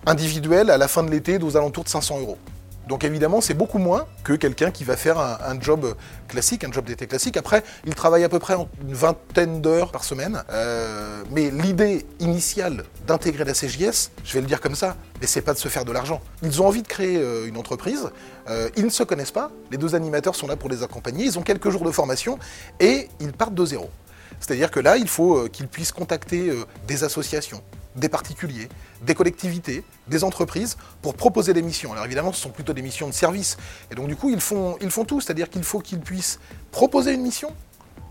individuel 0.06 0.70
à 0.70 0.78
la 0.78 0.88
fin 0.88 1.02
de 1.02 1.10
l'été 1.10 1.38
d'aux 1.38 1.56
alentours 1.56 1.84
de 1.84 1.88
500 1.88 2.20
euros. 2.20 2.38
Donc 2.86 3.02
évidemment, 3.02 3.40
c'est 3.40 3.54
beaucoup 3.54 3.78
moins 3.78 4.06
que 4.22 4.32
quelqu'un 4.32 4.70
qui 4.70 4.84
va 4.84 4.96
faire 4.96 5.18
un, 5.18 5.60
job 5.60 5.96
classique, 6.28 6.62
un 6.62 6.70
job 6.70 6.84
d'été 6.84 7.08
classique. 7.08 7.36
Après, 7.36 7.64
ils 7.84 7.94
travaillent 7.96 8.22
à 8.22 8.28
peu 8.28 8.38
près 8.38 8.54
une 8.54 8.94
vingtaine 8.94 9.60
d'heures 9.60 9.90
par 9.90 10.04
semaine. 10.04 10.44
Euh, 10.52 11.22
mais 11.32 11.50
l'idée 11.50 12.06
initiale 12.20 12.84
d'intégrer 13.06 13.44
la 13.44 13.54
CJS, 13.54 14.10
je 14.24 14.34
vais 14.34 14.40
le 14.40 14.46
dire 14.46 14.60
comme 14.60 14.76
ça, 14.76 14.96
mais 15.20 15.26
c'est 15.26 15.40
pas 15.40 15.52
de 15.52 15.58
se 15.58 15.66
faire 15.66 15.84
de 15.84 15.90
l'argent. 15.90 16.20
Ils 16.42 16.62
ont 16.62 16.66
envie 16.68 16.82
de 16.82 16.88
créer 16.88 17.16
euh, 17.16 17.48
une 17.48 17.56
entreprise. 17.56 18.08
Euh, 18.48 18.68
ils 18.76 18.84
ne 18.84 18.90
se 18.90 19.02
connaissent 19.02 19.32
pas. 19.32 19.50
Les 19.72 19.78
deux 19.78 19.96
animateurs 19.96 20.36
sont 20.36 20.46
là 20.46 20.54
pour 20.54 20.68
les 20.68 20.84
accompagner. 20.84 21.24
Ils 21.24 21.38
ont 21.40 21.42
quelques 21.42 21.70
jours 21.70 21.84
de 21.84 21.90
formation 21.90 22.38
et 22.78 23.08
ils 23.18 23.32
partent 23.32 23.54
de 23.54 23.66
zéro. 23.66 23.90
C'est-à-dire 24.40 24.70
que 24.70 24.80
là, 24.80 24.96
il 24.96 25.08
faut 25.08 25.36
euh, 25.36 25.48
qu'ils 25.48 25.68
puissent 25.68 25.92
contacter 25.92 26.48
euh, 26.48 26.64
des 26.86 27.04
associations, 27.04 27.62
des 27.94 28.08
particuliers, 28.08 28.68
des 29.02 29.14
collectivités, 29.14 29.84
des 30.08 30.24
entreprises 30.24 30.76
pour 31.02 31.14
proposer 31.14 31.52
des 31.52 31.62
missions. 31.62 31.92
Alors 31.92 32.04
évidemment, 32.04 32.32
ce 32.32 32.40
sont 32.40 32.50
plutôt 32.50 32.72
des 32.72 32.82
missions 32.82 33.08
de 33.08 33.14
service. 33.14 33.56
Et 33.90 33.94
donc 33.94 34.08
du 34.08 34.16
coup, 34.16 34.30
ils 34.30 34.40
font, 34.40 34.76
ils 34.80 34.90
font 34.90 35.04
tout. 35.04 35.20
C'est-à-dire 35.20 35.50
qu'il 35.50 35.64
faut 35.64 35.80
qu'ils 35.80 36.00
puissent 36.00 36.38
proposer 36.70 37.12
une 37.12 37.22
mission, 37.22 37.52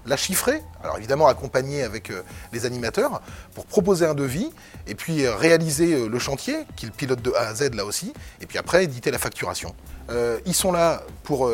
la 0.05 0.17
chiffrer, 0.17 0.61
alors 0.83 0.97
évidemment 0.97 1.27
accompagner 1.27 1.83
avec 1.83 2.09
euh, 2.09 2.21
les 2.53 2.65
animateurs, 2.65 3.21
pour 3.53 3.65
proposer 3.65 4.05
un 4.05 4.13
devis, 4.13 4.51
et 4.87 4.95
puis 4.95 5.27
réaliser 5.27 6.07
le 6.07 6.19
chantier, 6.19 6.55
qu'ils 6.75 6.91
pilotent 6.91 7.21
de 7.21 7.31
A 7.33 7.47
à 7.47 7.55
Z 7.55 7.73
là 7.75 7.85
aussi, 7.85 8.13
et 8.41 8.45
puis 8.45 8.57
après 8.57 8.83
éditer 8.83 9.11
la 9.11 9.19
facturation. 9.19 9.73
ils 10.45 10.53
sont 10.53 10.71
là 10.71 11.01
pour 11.23 11.49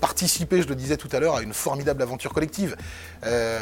participer, 0.00 0.62
je 0.62 0.68
le 0.68 0.74
disais 0.74 0.96
tout 0.96 1.08
à 1.12 1.20
l'heure, 1.20 1.36
à 1.36 1.42
une 1.42 1.54
formidable 1.54 2.02
aventure 2.02 2.32
collective, 2.32 2.76
euh, 3.24 3.58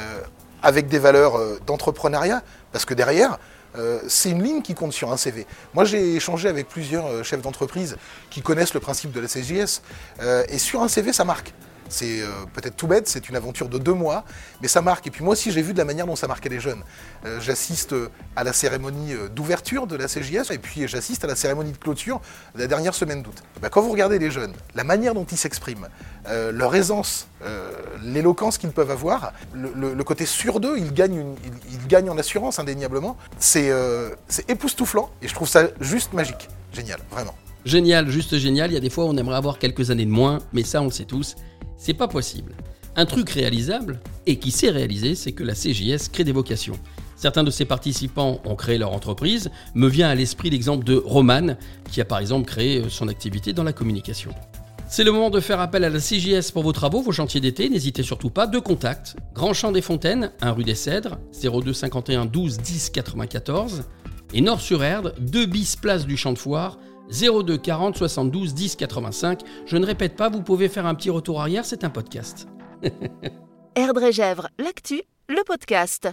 avec 0.63 0.89
des 0.89 0.99
valeurs 0.99 1.37
euh, 1.37 1.59
d'entrepreneuriat, 1.67 2.43
parce 2.73 2.85
que 2.85 2.95
derrière, 2.95 3.39
euh, 3.77 4.01
c'est 4.09 4.31
une 4.31 4.43
ligne 4.43 4.63
qui 4.63 4.75
compte 4.75 4.93
sur 4.93 5.13
un 5.13 5.17
CV. 5.17 5.47
Moi, 5.75 5.85
j'ai 5.85 6.15
échangé 6.15 6.49
avec 6.49 6.69
plusieurs 6.69 7.25
chefs 7.25 7.43
d'entreprise 7.43 7.97
qui 8.31 8.43
connaissent 8.43 8.75
le 8.75 8.81
principe 8.81 9.13
de 9.13 9.21
la 9.21 9.29
CJS, 9.29 9.83
et 10.49 10.59
sur 10.59 10.83
un 10.83 10.89
CV, 10.89 11.13
ça 11.13 11.25
marque. 11.25 11.53
C'est 11.89 12.23
euh, 12.23 12.29
peut-être 12.53 12.77
tout 12.77 12.87
bête, 12.87 13.09
c'est 13.09 13.29
une 13.29 13.37
aventure 13.37 13.69
de 13.69 13.79
deux 13.79 13.93
mois, 13.93 14.25
mais 14.63 14.69
ça 14.69 14.83
marque. 14.83 15.07
Et 15.07 15.11
puis 15.11 15.23
moi 15.25 15.33
aussi, 15.33 15.53
j'ai 15.53 15.63
vu 15.63 15.73
de 15.73 15.79
la 15.79 15.85
manière 15.85 16.07
dont 16.07 16.17
ça 16.17 16.27
marquait 16.27 16.49
les 16.49 16.61
jeunes. 16.61 16.83
Euh, 17.25 17.41
j'assiste 17.41 17.93
euh, 17.93 18.11
à 18.37 18.45
la 18.45 18.53
cérémonie 18.53 19.15
d'ouverture 19.35 19.87
de 19.87 19.97
la 19.97 20.07
CJS 20.07 20.51
et 20.51 20.59
puis 20.59 20.89
j'assiste 20.89 21.25
à 21.25 21.27
la 21.27 21.37
cérémonie 21.37 21.73
de 21.73 21.77
clôture 21.77 22.21
de 22.55 22.61
la 22.61 22.67
dernière 22.67 22.95
semaine 22.95 23.23
d'août. 23.23 23.43
Bah, 23.61 23.69
quand 23.69 23.83
vous 23.83 23.91
regardez 23.91 24.19
les 24.19 24.31
jeunes, 24.31 24.53
la 24.75 24.85
manière 24.85 25.15
dont 25.15 25.25
ils 25.25 25.39
s'expriment, 25.39 25.89
leur 26.27 26.75
aisance, 26.75 27.29
l'éloquence 28.03 28.57
qu'ils 28.57 28.71
peuvent 28.71 28.91
avoir, 28.91 29.33
le, 29.53 30.03
côté 30.03 30.27
sûr 30.27 30.59
d'eux, 30.59 30.77
ils 30.79 30.93
gagnent, 30.93 31.35
ils, 31.71 31.87
gagnent 31.87 32.11
en 32.11 32.19
assurance 32.19 32.59
indéniablement. 32.59 33.17
C'est 33.39 33.71
époustouflant 34.49 35.11
et 35.23 35.29
je 35.29 35.35
trouve 35.35 35.49
ça 35.49 35.69
juste 35.81 36.13
magique. 36.13 36.49
Génial, 36.73 37.01
vraiment. 37.11 37.35
Génial, 37.65 38.11
juste 38.11 38.37
génial. 38.37 38.71
Il 38.71 38.75
y 38.75 38.77
a 38.77 38.81
des 38.81 38.91
fois, 38.91 39.07
on 39.07 39.17
aimerait 39.17 39.37
avoir 39.37 39.59
quelques 39.59 39.91
années 39.91 40.05
de 40.05 40.11
moins, 40.11 40.39
mais 40.53 40.63
ça, 40.63 40.83
on 40.83 40.87
le 40.87 40.91
sait 40.91 41.05
tous. 41.05 41.37
C'est 41.77 41.95
pas 41.95 42.09
possible. 42.09 42.55
Un 42.97 43.07
truc 43.07 43.31
réalisable, 43.31 44.01
et 44.27 44.39
qui 44.39 44.51
s'est 44.51 44.71
réalisé, 44.71 45.15
c'est 45.15 45.33
que 45.33 45.43
la 45.43 45.55
CJS 45.55 46.09
crée 46.13 46.25
des 46.25 46.33
vocations. 46.33 46.79
Certains 47.17 47.43
de 47.43 47.51
ses 47.51 47.65
participants 47.65 48.41
ont 48.45 48.55
créé 48.55 48.79
leur 48.79 48.93
entreprise. 48.93 49.51
Me 49.75 49.89
vient 49.89 50.09
à 50.09 50.15
l'esprit 50.15 50.51
l'exemple 50.51 50.85
de 50.85 50.95
Roman, 50.95 51.57
qui 51.91 52.01
a 52.01 52.05
par 52.05 52.19
exemple 52.19 52.47
créé 52.47 52.83
euh, 52.83 52.89
son 52.89 53.09
activité 53.09 53.53
dans 53.53 53.63
la 53.63 53.73
communication. 53.73 54.33
C'est 54.89 55.05
le 55.05 55.11
moment 55.11 55.31
de 55.31 55.41
faire 55.41 55.59
appel 55.59 55.83
à 55.85 55.91
la 55.91 55.99
CJS 55.99 56.53
pour 56.53 56.63
vos 56.63 56.73
travaux, 56.73 57.01
vos 57.01 57.13
chantiers 57.13 57.41
d'été. 57.41 57.69
N'hésitez 57.69 58.03
surtout 58.03 58.31
pas. 58.31 58.47
Deux 58.47 58.61
contacts. 58.61 59.17
Grand 59.35 59.55
Champ 59.55 59.73
des 59.73 59.81
Fontaines, 59.81 60.31
1 60.41 60.53
rue 60.53 60.65
des 60.65 60.75
Cèdres, 60.75 61.19
02 61.43 61.73
51 61.73 62.27
12 62.27 62.59
10 62.59 62.91
94. 62.91 63.85
Et 64.35 64.41
Nord-sur-Erdre, 64.41 65.13
2 65.19 65.47
bis 65.47 65.77
place 65.77 66.07
du 66.07 66.17
Champ 66.17 66.33
de 66.33 66.39
Foire, 66.39 66.79
02 67.11 67.59
40 67.59 67.97
72 67.97 68.55
10 68.55 68.77
85. 68.77 69.41
Je 69.67 69.77
ne 69.77 69.87
répète 69.87 70.17
pas, 70.17 70.29
vous 70.29 70.43
pouvez 70.43 70.69
faire 70.69 70.87
un 70.87 70.95
petit 70.95 71.11
retour 71.11 71.41
arrière, 71.41 71.65
c'est 71.65 71.85
un 71.85 71.91
podcast. 71.91 72.49
Erdre 73.77 74.05
et 74.05 74.13
Gèvres, 74.13 74.49
l'actu, 74.59 75.03
le 75.29 75.43
podcast. 75.45 76.09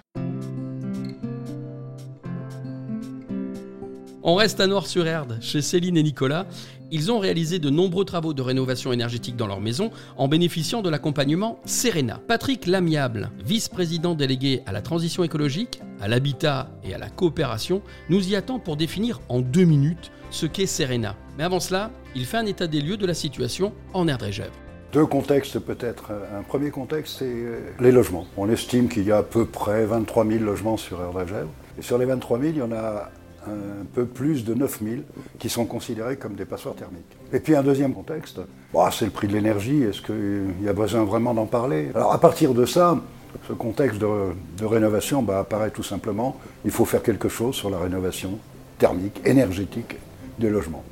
On 4.24 4.36
reste 4.36 4.60
à 4.60 4.68
Noir-sur-Erdre, 4.68 5.38
chez 5.42 5.64
Céline 5.64 5.98
et 5.98 6.04
Nicolas. 6.04 6.46
Ils 6.92 7.12
ont 7.12 7.18
réalisé 7.18 7.58
de 7.58 7.72
nombreux 7.72 8.06
travaux 8.06 8.34
de 8.34 8.42
rénovation 8.44 8.94
énergétique 8.94 9.36
dans 9.36 9.48
leur 9.48 9.62
maison 9.62 9.90
en 10.16 10.28
bénéficiant 10.28 10.84
de 10.84 10.90
l'accompagnement 10.90 11.60
Serena. 11.66 12.20
Patrick 12.28 12.68
Lamiable, 12.68 13.32
vice-président 13.44 14.14
délégué 14.14 14.62
à 14.68 14.74
la 14.74 14.82
transition 14.82 15.24
écologique, 15.24 15.82
à 16.00 16.08
l'habitat 16.08 16.70
et 16.84 16.94
à 16.94 17.00
la 17.00 17.10
coopération, 17.10 17.82
nous 18.10 18.30
y 18.30 18.36
attend 18.36 18.60
pour 18.60 18.78
définir 18.78 19.22
en 19.30 19.42
deux 19.42 19.66
minutes 19.66 20.12
ce 20.32 20.46
qu'est 20.46 20.66
Serena. 20.66 21.16
Mais 21.38 21.44
avant 21.44 21.60
cela, 21.60 21.92
il 22.16 22.26
fait 22.26 22.38
un 22.38 22.46
état 22.46 22.68
des 22.68 22.82
lieux 22.82 22.98
de 22.98 23.06
la 23.06 23.14
situation 23.14 23.74
en 23.94 24.08
Gèvres. 24.08 24.52
Deux 24.94 25.06
contextes 25.06 25.60
peut-être. 25.60 26.12
Un 26.38 26.42
premier 26.42 26.70
contexte, 26.70 27.20
c'est 27.20 27.26
euh, 27.26 27.60
les 27.80 27.92
logements. 27.92 28.26
On 28.36 28.50
estime 28.50 28.90
qu'il 28.90 29.04
y 29.04 29.12
a 29.12 29.20
à 29.20 29.24
peu 29.24 29.46
près 29.46 29.86
23 29.86 30.26
000 30.26 30.44
logements 30.44 30.76
sur 30.76 31.00
Erdre 31.02 31.48
et 31.80 31.82
sur 31.82 31.98
les 31.98 32.06
23 32.06 32.40
000, 32.40 32.52
il 32.52 32.58
y 32.58 32.62
en 32.62 32.72
a 32.72 33.10
un 33.48 33.86
peu 33.94 34.06
plus 34.06 34.44
de 34.44 34.54
9 34.54 34.80
000 34.84 34.96
qui 35.40 35.50
sont 35.50 35.66
considérés 35.66 36.18
comme 36.18 36.36
des 36.36 36.46
passoires 36.46 36.76
thermiques. 36.76 37.18
Et 37.34 37.40
puis 37.40 37.56
un 37.56 37.64
deuxième 37.64 37.94
contexte, 37.94 38.40
bah, 38.74 38.90
c'est 38.92 39.06
le 39.06 39.12
prix 39.12 39.28
de 39.28 39.34
l'énergie. 39.34 39.84
Est-ce 39.84 40.02
qu'il 40.02 40.64
y 40.64 40.70
a 40.70 40.74
besoin 40.74 41.06
vraiment 41.06 41.34
d'en 41.34 41.46
parler? 41.46 41.90
Alors 41.96 42.14
à 42.14 42.20
partir 42.20 42.54
de 42.54 42.66
ça, 42.66 43.00
ce 43.48 43.54
contexte 43.54 44.00
de, 44.00 44.66
rénovation 44.66 45.24
bah, 45.24 45.40
apparaît 45.40 45.72
tout 45.72 45.84
simplement, 45.84 46.38
il 46.66 46.72
faut 46.72 46.86
faire 46.86 47.02
quelque 47.02 47.30
chose 47.30 47.56
sur 47.56 47.70
la 47.70 47.80
rénovation 47.80 48.38
thermique, 48.78 49.22
énergétique 49.26 49.96
des 50.42 50.50
logements. 50.50 50.84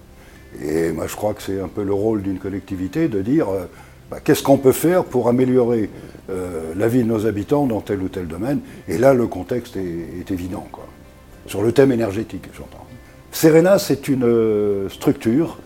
Et 0.64 0.92
moi 0.92 1.08
je 1.08 1.16
crois 1.16 1.34
que 1.34 1.42
c'est 1.42 1.60
un 1.60 1.68
peu 1.68 1.84
le 1.84 1.94
rôle 1.94 2.22
d'une 2.22 2.40
collectivité 2.40 3.08
de 3.08 3.22
dire 3.22 3.50
euh, 3.50 3.66
bah, 4.10 4.20
qu'est-ce 4.24 4.44
qu'on 4.44 4.58
peut 4.58 4.72
faire 4.72 5.04
pour 5.04 5.28
améliorer 5.28 5.90
euh, 6.30 6.74
la 6.76 6.88
vie 6.88 7.04
de 7.04 7.08
nos 7.08 7.26
habitants 7.26 7.66
dans 7.66 7.82
tel 7.82 8.02
ou 8.02 8.08
tel 8.08 8.28
domaine? 8.28 8.62
Et 8.88 8.98
là 8.98 9.14
le 9.14 9.28
contexte 9.28 9.76
est, 9.76 10.32
évident. 10.32 10.66
Quoi 10.72 10.86
sur 11.50 11.64
le 11.64 11.72
thème 11.72 11.92
énergétique, 11.92 12.48
j'entends. 12.56 12.86
Serena, 13.32 13.80
c'est 13.80 14.08
une 14.08 14.24
euh, 14.24 14.88
structure 14.90 15.58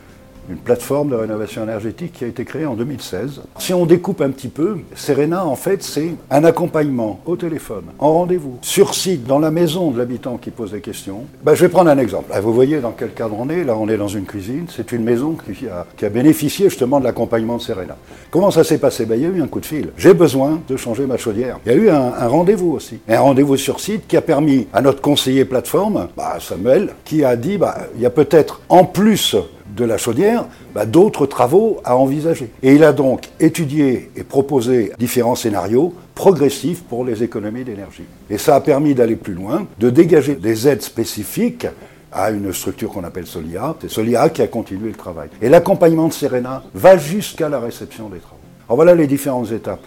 une 0.50 0.57
plateforme 0.57 1.09
de 1.09 1.15
rénovation 1.15 1.63
énergétique 1.63 2.13
qui 2.13 2.23
a 2.23 2.27
été 2.27 2.45
créée 2.45 2.65
en 2.65 2.75
2016. 2.75 3.41
Si 3.59 3.73
on 3.73 3.85
découpe 3.85 4.21
un 4.21 4.29
petit 4.31 4.47
peu, 4.47 4.77
Serena, 4.95 5.45
en 5.45 5.55
fait, 5.55 5.83
c'est 5.83 6.15
un 6.29 6.43
accompagnement 6.43 7.19
au 7.25 7.35
téléphone, 7.35 7.85
en 8.00 8.13
rendez-vous, 8.13 8.57
sur 8.62 8.93
site, 8.93 9.25
dans 9.25 9.39
la 9.39 9.51
maison 9.51 9.91
de 9.91 9.97
l'habitant 9.97 10.38
qui 10.38 10.51
pose 10.51 10.71
des 10.71 10.81
questions. 10.81 11.21
Ben, 11.43 11.55
je 11.55 11.62
vais 11.62 11.69
prendre 11.69 11.89
un 11.89 11.97
exemple. 11.97 12.33
Vous 12.41 12.53
voyez 12.53 12.79
dans 12.79 12.91
quel 12.91 13.13
cadre 13.13 13.35
on 13.39 13.50
est. 13.50 13.63
Là, 13.63 13.77
on 13.77 13.88
est 13.88 13.97
dans 13.97 14.07
une 14.07 14.25
cuisine. 14.25 14.65
C'est 14.69 14.91
une 14.91 15.03
maison 15.03 15.35
qui 15.35 15.67
a, 15.67 16.09
bénéficié 16.09 16.69
justement 16.69 17.00
de 17.00 17.05
l'accompagnement 17.05 17.57
de 17.57 17.62
Serena. 17.62 17.95
Comment 18.29 18.51
ça 18.51 18.63
s'est 18.63 18.77
passé? 18.77 19.05
Ben, 19.05 19.15
Il 19.15 19.23
y 19.23 19.25
a 19.25 19.29
eu 19.29 19.41
un 19.41 19.47
coup 19.47 19.59
de 19.59 19.65
fil. 19.65 19.89
J'ai 19.97 20.13
besoin 20.13 20.62
de 20.67 20.77
changer 20.77 21.05
ma 21.05 21.17
chaudière. 21.17 21.59
Il 21.65 21.71
y 21.71 21.75
a 21.75 21.77
eu 21.77 21.89
un, 21.89 22.27
rendez-vous 22.27 22.71
aussi. 22.71 23.00
un 23.07 23.19
rendez-vous 23.19 23.57
sur 23.57 23.79
site 23.79 24.07
qui 24.07 24.17
a 24.17 24.21
permis 24.21 24.67
à 24.73 24.81
notre 24.81 25.01
conseiller 25.01 25.45
plateforme, 25.45 26.07
bah, 26.17 26.38
Samuel, 26.39 26.89
qui 27.05 27.23
a 27.23 27.35
dit 27.35 27.57
bah, 27.57 27.88
il 27.95 28.01
y 28.01 28.05
a 28.05 28.09
peut-être 28.09 28.62
en 28.69 28.85
plus 28.85 29.35
de 29.75 29.85
la 29.85 29.97
chaudière, 29.97 30.45
bah, 30.73 30.85
d'autres 30.85 31.25
travaux 31.25 31.79
à 31.83 31.95
envisager. 31.97 32.51
Et 32.61 32.73
il 32.75 32.83
a 32.83 32.93
donc 32.93 33.29
étudié 33.39 34.11
et 34.15 34.23
proposé 34.23 34.91
différents 34.99 35.35
scénarios 35.35 35.93
progressifs 36.15 36.83
pour 36.83 37.03
les 37.05 37.23
économies 37.23 37.63
d'énergie. 37.63 38.03
Et 38.29 38.37
ça 38.37 38.55
a 38.55 38.61
permis 38.61 38.93
d'aller 38.93 39.15
plus 39.15 39.33
loin, 39.33 39.65
de 39.79 39.89
dégager 39.89 40.35
des 40.35 40.67
aides 40.67 40.81
spécifiques 40.83 41.67
à 42.11 42.29
une 42.29 42.53
structure 42.53 42.91
qu'on 42.91 43.03
appelle 43.03 43.25
Solia. 43.25 43.75
C'est 43.81 43.89
Solia 43.89 44.29
qui 44.29 44.41
a 44.41 44.47
continué 44.47 44.89
le 44.89 44.95
travail. 44.95 45.29
Et 45.41 45.49
l'accompagnement 45.49 46.07
de 46.07 46.13
Serena 46.13 46.63
va 46.73 46.97
jusqu'à 46.97 47.49
la 47.49 47.59
réception 47.59 48.09
des 48.09 48.19
travaux. 48.19 48.37
Alors 48.67 48.75
voilà 48.75 48.93
les 48.93 49.07
différentes 49.07 49.51
étapes. 49.51 49.81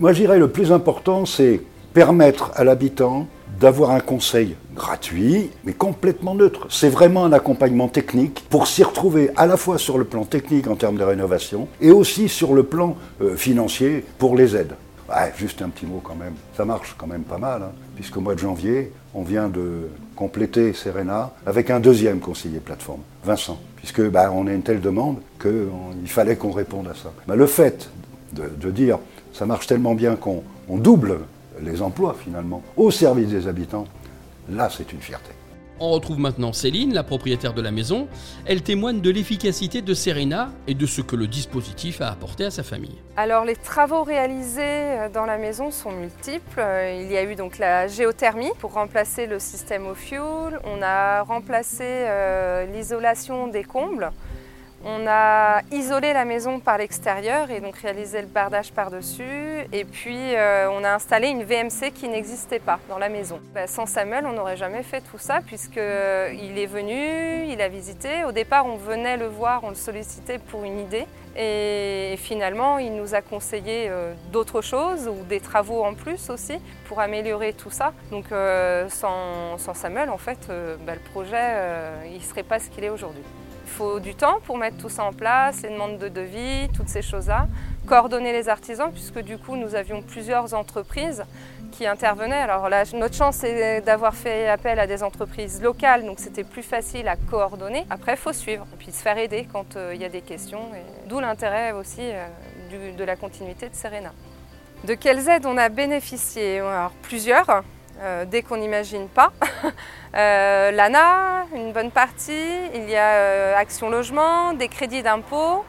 Moi, 0.00 0.12
je 0.12 0.22
dirais 0.22 0.38
le 0.38 0.48
plus 0.48 0.72
important, 0.72 1.24
c'est 1.24 1.60
permettre 1.92 2.50
à 2.56 2.64
l'habitant 2.64 3.28
d'avoir 3.58 3.90
un 3.90 4.00
conseil 4.00 4.56
gratuit, 4.74 5.50
mais 5.64 5.72
complètement 5.72 6.34
neutre. 6.34 6.66
C'est 6.70 6.88
vraiment 6.88 7.24
un 7.24 7.32
accompagnement 7.32 7.88
technique 7.88 8.44
pour 8.50 8.66
s'y 8.66 8.82
retrouver 8.82 9.30
à 9.36 9.46
la 9.46 9.56
fois 9.56 9.78
sur 9.78 9.98
le 9.98 10.04
plan 10.04 10.24
technique 10.24 10.66
en 10.66 10.76
termes 10.76 10.96
de 10.96 11.04
rénovation 11.04 11.68
et 11.80 11.90
aussi 11.90 12.28
sur 12.28 12.54
le 12.54 12.64
plan 12.64 12.96
euh, 13.20 13.36
financier 13.36 14.04
pour 14.18 14.36
les 14.36 14.56
aides. 14.56 14.74
Juste 15.36 15.62
un 15.62 15.68
petit 15.68 15.86
mot 15.86 16.00
quand 16.02 16.16
même. 16.16 16.34
Ça 16.56 16.64
marche 16.64 16.94
quand 16.98 17.06
même 17.06 17.22
pas 17.22 17.38
mal, 17.38 17.62
hein, 17.62 17.72
puisqu'au 17.94 18.20
mois 18.20 18.34
de 18.34 18.40
janvier, 18.40 18.90
on 19.14 19.22
vient 19.22 19.48
de 19.48 19.88
compléter 20.16 20.72
Serena 20.72 21.30
avec 21.46 21.70
un 21.70 21.78
deuxième 21.78 22.18
conseiller 22.18 22.58
plateforme, 22.58 23.02
Vincent, 23.24 23.60
puisque 23.76 24.02
bah, 24.10 24.32
on 24.34 24.46
a 24.48 24.52
une 24.52 24.62
telle 24.62 24.80
demande 24.80 25.18
qu'il 25.40 26.08
fallait 26.08 26.36
qu'on 26.36 26.50
réponde 26.50 26.88
à 26.88 26.94
ça. 26.94 27.12
Bah, 27.28 27.36
le 27.36 27.46
fait 27.46 27.90
de, 28.32 28.50
de 28.60 28.70
dire 28.72 28.98
ça 29.32 29.46
marche 29.46 29.66
tellement 29.66 29.94
bien 29.94 30.16
qu'on 30.16 30.42
on 30.68 30.78
double 30.78 31.18
les 31.60 31.82
emplois 31.82 32.14
finalement 32.14 32.62
au 32.76 32.90
service 32.90 33.28
des 33.28 33.48
habitants, 33.48 33.86
là 34.48 34.68
c'est 34.70 34.92
une 34.92 35.00
fierté. 35.00 35.30
On 35.80 35.90
retrouve 35.90 36.20
maintenant 36.20 36.52
Céline, 36.52 36.94
la 36.94 37.02
propriétaire 37.02 37.52
de 37.52 37.60
la 37.60 37.72
maison. 37.72 38.06
Elle 38.46 38.62
témoigne 38.62 39.00
de 39.00 39.10
l'efficacité 39.10 39.82
de 39.82 39.92
Serena 39.92 40.52
et 40.68 40.74
de 40.74 40.86
ce 40.86 41.00
que 41.00 41.16
le 41.16 41.26
dispositif 41.26 42.00
a 42.00 42.10
apporté 42.10 42.44
à 42.44 42.52
sa 42.52 42.62
famille. 42.62 42.96
Alors 43.16 43.44
les 43.44 43.56
travaux 43.56 44.04
réalisés 44.04 44.62
euh, 44.62 45.08
dans 45.08 45.26
la 45.26 45.36
maison 45.36 45.72
sont 45.72 45.90
multiples. 45.90 46.60
Euh, 46.60 47.00
Il 47.02 47.10
y 47.10 47.16
a 47.16 47.24
eu 47.24 47.34
donc 47.34 47.58
la 47.58 47.88
géothermie 47.88 48.52
pour 48.60 48.74
remplacer 48.74 49.26
le 49.26 49.40
système 49.40 49.88
au 49.88 49.94
fuel. 49.94 50.60
On 50.64 50.80
a 50.80 51.22
remplacé 51.22 51.82
euh, 51.82 52.66
l'isolation 52.66 53.48
des 53.48 53.64
combles. 53.64 54.12
On 54.86 55.06
a 55.06 55.62
isolé 55.72 56.12
la 56.12 56.24
maison 56.24 56.60
par 56.60 56.76
l'extérieur 56.76 57.50
et 57.50 57.60
donc 57.60 57.76
réalisé 57.76 58.20
le 58.20 58.26
bardage 58.26 58.70
par-dessus. 58.72 59.66
Et 59.72 59.84
puis 59.84 60.34
euh, 60.34 60.68
on 60.70 60.84
a 60.84 60.92
installé 60.92 61.28
une 61.28 61.42
VMC 61.42 61.92
qui 61.94 62.08
n'existait 62.08 62.58
pas 62.58 62.78
dans 62.88 62.98
la 62.98 63.08
maison. 63.08 63.40
Ben, 63.54 63.66
sans 63.66 63.86
Samuel, 63.86 64.26
on 64.26 64.32
n'aurait 64.32 64.58
jamais 64.58 64.82
fait 64.82 65.00
tout 65.00 65.18
ça 65.18 65.40
puisqu'il 65.40 65.78
est 66.58 66.66
venu, 66.66 67.46
il 67.48 67.60
a 67.62 67.68
visité. 67.68 68.24
Au 68.24 68.32
départ, 68.32 68.66
on 68.66 68.76
venait 68.76 69.16
le 69.16 69.26
voir, 69.26 69.64
on 69.64 69.70
le 69.70 69.74
sollicitait 69.74 70.38
pour 70.38 70.64
une 70.64 70.78
idée. 70.78 71.06
Et 71.36 72.16
finalement, 72.18 72.78
il 72.78 72.94
nous 72.94 73.14
a 73.14 73.20
conseillé 73.20 73.88
euh, 73.88 74.12
d'autres 74.30 74.62
choses 74.62 75.08
ou 75.08 75.24
des 75.24 75.40
travaux 75.40 75.82
en 75.82 75.94
plus 75.94 76.30
aussi 76.30 76.60
pour 76.86 77.00
améliorer 77.00 77.52
tout 77.52 77.70
ça. 77.70 77.92
Donc 78.10 78.26
euh, 78.30 78.88
sans, 78.88 79.58
Samuel, 79.74 80.10
en 80.10 80.18
fait, 80.18 80.38
euh, 80.50 80.76
ben, 80.86 80.94
le 80.94 81.10
projet, 81.10 81.34
euh, 81.34 82.04
il 82.06 82.18
ne 82.18 82.22
serait 82.22 82.42
pas 82.44 82.60
ce 82.60 82.70
qu'il 82.70 82.84
est 82.84 82.90
aujourd'hui. 82.90 83.22
Faut 83.76 83.98
du 83.98 84.14
temps 84.14 84.38
pour 84.44 84.56
mettre 84.56 84.76
tout 84.76 84.88
ça 84.88 85.02
en 85.02 85.12
place, 85.12 85.62
les 85.62 85.70
demandes 85.70 85.98
de 85.98 86.08
devis, 86.08 86.68
toutes 86.76 86.88
ces 86.88 87.02
choses-là. 87.02 87.48
Coordonner 87.88 88.32
les 88.32 88.48
artisans, 88.48 88.92
puisque 88.92 89.18
du 89.18 89.36
coup, 89.36 89.56
nous 89.56 89.74
avions 89.74 90.00
plusieurs 90.00 90.54
entreprises 90.54 91.24
qui 91.72 91.84
intervenaient. 91.84 92.36
Alors 92.36 92.68
là, 92.68 92.84
notre 92.94 93.16
chance, 93.16 93.38
c'est 93.38 93.80
d'avoir 93.80 94.14
fait 94.14 94.48
appel 94.48 94.78
à 94.78 94.86
des 94.86 95.02
entreprises 95.02 95.60
locales, 95.60 96.06
donc 96.06 96.20
c'était 96.20 96.44
plus 96.44 96.62
facile 96.62 97.08
à 97.08 97.16
coordonner. 97.16 97.84
Après, 97.90 98.12
il 98.12 98.18
faut 98.18 98.32
suivre 98.32 98.64
et 98.72 98.76
puis 98.76 98.92
se 98.92 99.02
faire 99.02 99.18
aider 99.18 99.48
quand 99.52 99.74
euh, 99.74 99.90
il 99.92 100.00
y 100.00 100.04
a 100.04 100.08
des 100.08 100.20
questions. 100.20 100.60
D'où 101.08 101.18
l'intérêt 101.18 101.72
aussi 101.72 102.00
euh, 102.00 102.96
de 102.96 103.04
la 103.04 103.16
continuité 103.16 103.68
de 103.68 103.74
Serena. 103.74 104.12
De 104.84 104.94
quelles 104.94 105.28
aides 105.28 105.46
on 105.46 105.56
a 105.56 105.68
bénéficié? 105.68 106.60
Alors, 106.60 106.92
Plusieurs, 107.02 107.64
euh, 108.00 108.24
dès 108.24 108.42
qu'on 108.42 108.56
n'imagine 108.56 109.08
pas. 109.08 109.32
Euh, 110.16 110.70
L'ANA, 110.70 111.46
une 111.56 111.72
bonne 111.72 111.90
partie. 111.90 112.46
Il 112.72 112.88
y 112.88 112.94
a 112.94 113.14
euh, 113.14 113.56
Action 113.56 113.90
Logement, 113.90 114.52
des 114.52 114.68
crédits 114.68 115.02
d'impôt, 115.02 115.64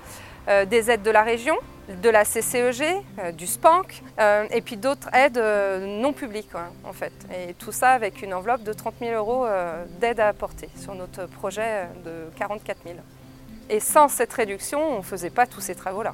des 0.67 0.91
aides 0.91 1.01
de 1.01 1.09
la 1.09 1.23
région, 1.23 1.55
de 1.89 2.09
la 2.11 2.23
CCEG, 2.25 2.83
du 3.33 3.47
SPANC, 3.47 4.03
et 4.51 4.61
puis 4.61 4.77
d'autres 4.77 5.09
aides 5.15 5.41
non 5.81 6.13
publiques 6.13 6.53
en 6.83 6.93
fait. 6.93 7.11
Et 7.33 7.55
tout 7.55 7.71
ça 7.71 7.93
avec 7.93 8.21
une 8.21 8.35
enveloppe 8.35 8.61
de 8.61 8.71
30 8.71 8.93
000 8.99 9.15
euros 9.15 9.47
d'aide 9.99 10.19
à 10.19 10.27
apporter 10.27 10.69
sur 10.75 10.93
notre 10.93 11.25
projet 11.25 11.87
de 12.05 12.29
44 12.37 12.77
000. 12.85 12.97
Et 13.71 13.79
sans 13.79 14.09
cette 14.09 14.33
réduction, 14.33 14.79
on 14.79 14.97
ne 14.97 15.01
faisait 15.01 15.31
pas 15.31 15.47
tous 15.47 15.61
ces 15.61 15.73
travaux-là. 15.73 16.13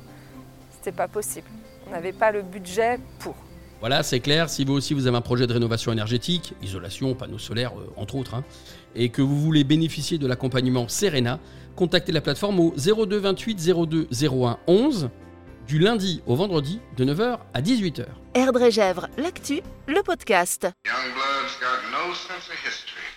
C'était 0.71 0.95
pas 0.95 1.09
possible. 1.09 1.49
On 1.87 1.91
n'avait 1.91 2.13
pas 2.13 2.31
le 2.31 2.43
budget 2.43 2.97
pour. 3.19 3.35
Voilà, 3.81 4.03
c'est 4.03 4.19
clair. 4.19 4.47
Si 4.47 4.63
vous 4.63 4.73
aussi 4.73 4.93
vous 4.93 5.07
avez 5.07 5.17
un 5.17 5.21
projet 5.21 5.47
de 5.47 5.53
rénovation 5.53 5.91
énergétique, 5.91 6.53
isolation, 6.61 7.15
panneaux 7.15 7.39
solaires, 7.39 7.73
euh, 7.77 7.91
entre 7.97 8.13
autres, 8.15 8.35
hein, 8.35 8.43
et 8.95 9.09
que 9.09 9.23
vous 9.23 9.41
voulez 9.41 9.63
bénéficier 9.63 10.19
de 10.19 10.27
l'accompagnement 10.27 10.87
Serena, 10.87 11.39
contactez 11.75 12.11
la 12.11 12.21
plateforme 12.21 12.59
au 12.59 12.75
02 12.77 13.17
28 13.17 13.73
02 13.87 14.07
01 14.11 14.59
11 14.67 15.09
du 15.67 15.79
lundi 15.79 16.21
au 16.27 16.35
vendredi 16.35 16.79
de 16.95 17.05
9h 17.05 17.39
à 17.55 17.61
18h. 17.61 18.05
Erdre-et-Gèvres, 18.35 19.07
l'actu, 19.17 19.61
le 19.87 20.03
podcast. 20.03 20.67
Young 20.85 21.13
blood's 21.15 21.59
got 21.59 21.81
no 21.91 22.13
sense 22.13 22.49
of 22.49 22.59
history. 22.63 23.10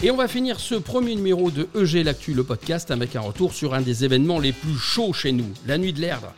Et 0.00 0.12
on 0.12 0.16
va 0.16 0.28
finir 0.28 0.60
ce 0.60 0.76
premier 0.76 1.16
numéro 1.16 1.50
de 1.50 1.68
EG 1.74 2.04
L'Actu, 2.04 2.32
le 2.32 2.44
podcast, 2.44 2.92
avec 2.92 3.16
un 3.16 3.20
retour 3.20 3.52
sur 3.52 3.74
un 3.74 3.80
des 3.80 4.04
événements 4.04 4.38
les 4.38 4.52
plus 4.52 4.78
chauds 4.78 5.12
chez 5.12 5.32
nous, 5.32 5.48
la 5.66 5.76
Nuit 5.76 5.92
de 5.92 6.00
l'Erdre. 6.00 6.32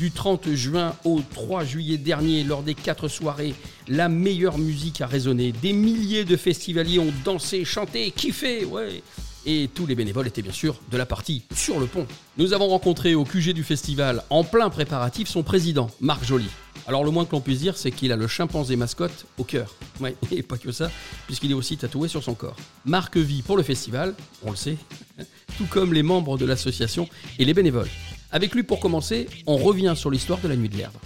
Du 0.00 0.10
30 0.10 0.52
juin 0.54 0.96
au 1.04 1.20
3 1.32 1.62
juillet 1.62 1.96
dernier, 1.96 2.42
lors 2.42 2.64
des 2.64 2.74
quatre 2.74 3.06
soirées, 3.06 3.54
la 3.86 4.08
meilleure 4.08 4.58
musique 4.58 5.00
a 5.00 5.06
résonné. 5.06 5.52
Des 5.52 5.72
milliers 5.72 6.24
de 6.24 6.36
festivaliers 6.36 6.98
ont 6.98 7.12
dansé, 7.24 7.64
chanté, 7.64 8.10
kiffé, 8.10 8.64
ouais. 8.64 9.00
Et 9.46 9.70
tous 9.72 9.86
les 9.86 9.94
bénévoles 9.94 10.26
étaient 10.26 10.42
bien 10.42 10.50
sûr 10.50 10.80
de 10.90 10.96
la 10.96 11.06
partie 11.06 11.44
sur 11.54 11.78
le 11.78 11.86
pont. 11.86 12.08
Nous 12.36 12.52
avons 12.52 12.66
rencontré 12.66 13.14
au 13.14 13.24
QG 13.24 13.52
du 13.52 13.62
festival, 13.62 14.24
en 14.28 14.42
plein 14.42 14.70
préparatif, 14.70 15.28
son 15.28 15.44
président, 15.44 15.88
Marc 16.00 16.24
Joly. 16.24 16.48
Alors 16.86 17.02
le 17.02 17.10
moins 17.10 17.24
que 17.24 17.32
l'on 17.32 17.40
puisse 17.40 17.60
dire, 17.60 17.76
c'est 17.76 17.90
qu'il 17.90 18.12
a 18.12 18.16
le 18.16 18.26
chimpanzé 18.26 18.76
mascotte 18.76 19.26
au 19.38 19.44
cœur. 19.44 19.74
Ouais, 20.00 20.14
et 20.30 20.42
pas 20.42 20.58
que 20.58 20.70
ça, 20.70 20.90
puisqu'il 21.26 21.50
est 21.50 21.54
aussi 21.54 21.76
tatoué 21.76 22.08
sur 22.08 22.22
son 22.22 22.34
corps. 22.34 22.56
Marc 22.84 23.16
vit 23.16 23.42
pour 23.42 23.56
le 23.56 23.62
festival, 23.62 24.14
on 24.44 24.50
le 24.50 24.56
sait, 24.56 24.76
tout 25.56 25.66
comme 25.66 25.94
les 25.94 26.02
membres 26.02 26.36
de 26.36 26.44
l'association 26.44 27.08
et 27.38 27.44
les 27.44 27.54
bénévoles. 27.54 27.88
Avec 28.32 28.54
lui 28.54 28.64
pour 28.64 28.80
commencer, 28.80 29.28
on 29.46 29.56
revient 29.56 29.94
sur 29.96 30.10
l'histoire 30.10 30.40
de 30.40 30.48
la 30.48 30.56
nuit 30.56 30.68
de 30.68 30.76
l'Erdre. 30.76 30.98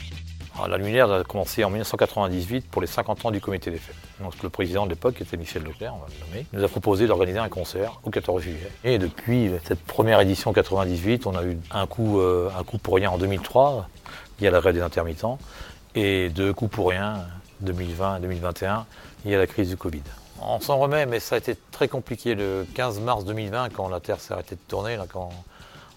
Alors, 0.54 0.68
La 0.68 0.78
lumière 0.78 1.12
a 1.12 1.22
commencé 1.22 1.62
en 1.62 1.70
1998 1.70 2.66
pour 2.68 2.82
les 2.82 2.88
50 2.88 3.26
ans 3.26 3.30
du 3.30 3.40
comité 3.40 3.70
des 3.70 3.78
fêtes. 3.78 3.94
Le 4.42 4.48
président 4.48 4.86
de 4.86 4.90
l'époque, 4.90 5.14
qui 5.14 5.22
était 5.22 5.36
Michel 5.36 5.62
Leclerc, 5.62 5.94
on 5.94 6.00
va 6.00 6.06
le 6.08 6.26
nommer, 6.26 6.46
nous 6.52 6.64
a 6.64 6.68
proposé 6.68 7.06
d'organiser 7.06 7.38
un 7.38 7.48
concert 7.48 8.00
au 8.02 8.10
14 8.10 8.42
juillet. 8.42 8.70
Et 8.82 8.98
depuis 8.98 9.50
cette 9.64 9.78
première 9.84 10.20
édition 10.20 10.52
98, 10.52 11.26
on 11.26 11.36
a 11.36 11.44
eu 11.44 11.56
un 11.70 11.86
coup, 11.86 12.18
euh, 12.18 12.50
un 12.58 12.64
coup 12.64 12.78
pour 12.78 12.96
rien 12.96 13.10
en 13.10 13.18
2003, 13.18 13.88
lié 14.40 14.48
à 14.48 14.51
la 14.51 14.61
grève 14.61 14.74
des 14.74 14.83
intermittents, 14.83 15.38
et 15.94 16.29
deux 16.31 16.53
coups 16.53 16.70
pour 16.70 16.90
rien 16.90 17.27
2020 17.61 18.18
et 18.18 18.20
2021, 18.20 18.87
lié 19.24 19.35
à 19.35 19.38
la 19.38 19.46
crise 19.46 19.68
du 19.68 19.77
Covid. 19.77 20.03
On 20.40 20.61
s'en 20.61 20.79
remet, 20.79 21.07
mais 21.07 21.18
ça 21.18 21.35
a 21.35 21.38
été 21.38 21.57
très 21.72 21.88
compliqué 21.88 22.35
le 22.35 22.66
15 22.74 23.01
mars 23.01 23.24
2020, 23.24 23.70
quand 23.70 23.88
la 23.88 24.01
Terre 24.01 24.20
s'est 24.20 24.33
arrêtée 24.33 24.55
de 24.55 24.61
tourner, 24.68 24.98
quand 25.09 25.31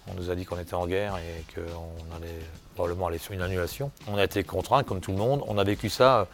on 0.08 0.14
nous 0.14 0.30
a 0.30 0.34
dit 0.34 0.44
qu'on 0.44 0.58
était 0.58 0.74
en 0.74 0.86
guerre 0.86 1.16
et 1.18 1.44
qu'on 1.54 2.16
allait 2.16 2.40
probablement 2.74 3.06
aller 3.06 3.18
sur 3.18 3.32
une 3.32 3.42
annulation. 3.42 3.90
On 4.08 4.16
a 4.16 4.24
été 4.24 4.42
contraints, 4.42 4.82
comme 4.82 5.00
tout 5.00 5.12
le 5.12 5.18
monde. 5.18 5.42
On 5.46 5.58
a 5.58 5.64
vécu 5.64 5.88
ça 5.88 6.20
euh, 6.20 6.24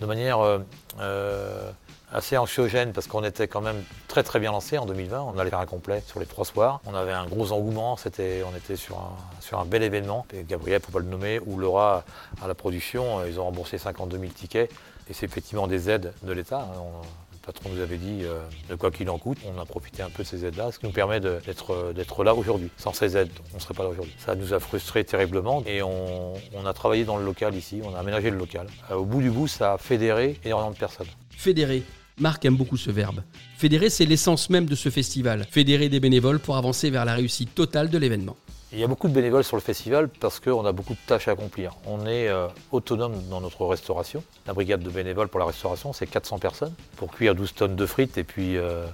de 0.00 0.06
manière 0.06 0.40
euh, 0.40 0.58
euh, 1.00 1.70
assez 2.14 2.36
anxiogène 2.36 2.92
parce 2.92 3.06
qu'on 3.06 3.24
était 3.24 3.48
quand 3.48 3.60
même 3.60 3.82
très 4.08 4.22
très 4.22 4.40
bien 4.40 4.52
lancé 4.52 4.78
en 4.78 4.86
2020. 4.86 5.20
On 5.20 5.38
allait 5.38 5.50
faire 5.50 5.58
un 5.58 5.66
complet 5.66 6.02
sur 6.06 6.20
les 6.20 6.26
trois 6.26 6.44
soirs. 6.44 6.80
On 6.86 6.94
avait 6.94 7.12
un 7.12 7.26
gros 7.26 7.52
engouement. 7.52 7.96
On 8.06 8.56
était 8.56 8.76
sur 8.76 8.96
un, 8.96 9.16
sur 9.40 9.58
un 9.58 9.64
bel 9.64 9.82
événement. 9.82 10.26
Et 10.32 10.44
Gabriel, 10.44 10.80
pour 10.80 10.92
pas 10.92 11.00
le 11.00 11.06
nommer, 11.06 11.40
ou 11.44 11.58
Laura 11.58 12.04
à 12.42 12.48
la 12.48 12.54
production, 12.54 13.18
euh, 13.18 13.28
ils 13.28 13.38
ont 13.40 13.44
remboursé 13.44 13.78
52 13.78 14.18
000 14.18 14.32
tickets. 14.32 14.70
Et 15.10 15.12
c'est 15.12 15.26
effectivement 15.26 15.66
des 15.66 15.90
aides 15.90 16.12
de 16.22 16.32
l'État. 16.32 16.60
hein. 16.60 17.02
Le 17.32 17.52
patron 17.52 17.68
nous 17.74 17.82
avait 17.82 17.98
dit 17.98 18.20
euh, 18.22 18.40
de 18.70 18.74
quoi 18.74 18.90
qu'il 18.90 19.10
en 19.10 19.18
coûte. 19.18 19.36
On 19.44 19.60
a 19.60 19.66
profité 19.66 20.02
un 20.02 20.08
peu 20.08 20.22
de 20.22 20.28
ces 20.28 20.46
aides-là, 20.46 20.72
ce 20.72 20.78
qui 20.78 20.86
nous 20.86 20.92
permet 20.92 21.20
euh, 21.22 21.92
d'être 21.92 22.24
là 22.24 22.34
aujourd'hui. 22.34 22.70
Sans 22.78 22.94
ces 22.94 23.18
aides, 23.18 23.28
on 23.52 23.56
ne 23.56 23.60
serait 23.60 23.74
pas 23.74 23.82
là 23.82 23.90
aujourd'hui. 23.90 24.14
Ça 24.18 24.34
nous 24.34 24.54
a 24.54 24.60
frustrés 24.60 25.04
terriblement 25.04 25.62
et 25.66 25.82
on, 25.82 26.34
a 26.64 26.72
travaillé 26.72 27.04
dans 27.04 27.18
le 27.18 27.24
local 27.24 27.54
ici, 27.54 27.82
on 27.84 27.94
a 27.94 27.98
aménagé 27.98 28.30
le 28.30 28.38
local. 28.38 28.66
Au 28.90 29.04
bout 29.04 29.20
du 29.20 29.30
bout, 29.30 29.46
ça 29.46 29.74
a 29.74 29.78
fédéré 29.78 30.40
énormément 30.42 30.70
de 30.70 30.78
personnes. 30.78 31.06
Fédérer. 31.36 31.82
Marc 32.20 32.44
aime 32.44 32.54
beaucoup 32.56 32.76
ce 32.76 32.92
verbe. 32.92 33.22
Fédérer, 33.56 33.90
c'est 33.90 34.04
l'essence 34.04 34.48
même 34.48 34.66
de 34.66 34.76
ce 34.76 34.88
festival. 34.88 35.46
Fédérer 35.50 35.88
des 35.88 35.98
bénévoles 35.98 36.38
pour 36.38 36.56
avancer 36.56 36.88
vers 36.90 37.04
la 37.04 37.14
réussite 37.14 37.54
totale 37.56 37.90
de 37.90 37.98
l'événement. 37.98 38.36
Il 38.72 38.78
y 38.78 38.84
a 38.84 38.86
beaucoup 38.86 39.08
de 39.08 39.12
bénévoles 39.12 39.42
sur 39.42 39.56
le 39.56 39.62
festival 39.62 40.08
parce 40.08 40.38
qu'on 40.38 40.64
a 40.64 40.70
beaucoup 40.70 40.92
de 40.92 40.98
tâches 41.06 41.26
à 41.26 41.32
accomplir. 41.32 41.74
On 41.86 42.06
est 42.06 42.28
euh, 42.28 42.46
autonome 42.70 43.20
dans 43.30 43.40
notre 43.40 43.64
restauration. 43.66 44.22
La 44.46 44.52
brigade 44.52 44.80
de 44.80 44.90
bénévoles 44.90 45.26
pour 45.26 45.40
la 45.40 45.46
restauration, 45.46 45.92
c'est 45.92 46.06
400 46.06 46.38
personnes 46.38 46.72
pour 46.96 47.10
cuire 47.10 47.34
12 47.34 47.54
tonnes 47.54 47.76
de 47.76 47.86
frites 47.86 48.16
et 48.16 48.24
puis 48.24 48.56
euh, 48.58 48.86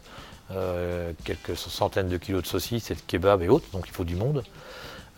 euh, 0.52 1.12
quelques 1.24 1.56
centaines 1.56 2.08
de 2.08 2.16
kilos 2.16 2.42
de 2.42 2.48
saucisses 2.48 2.90
et 2.90 2.94
de 2.94 3.00
kebabs 3.06 3.42
et 3.42 3.48
autres, 3.48 3.70
donc 3.72 3.84
il 3.86 3.92
faut 3.92 4.04
du 4.04 4.16
monde. 4.16 4.44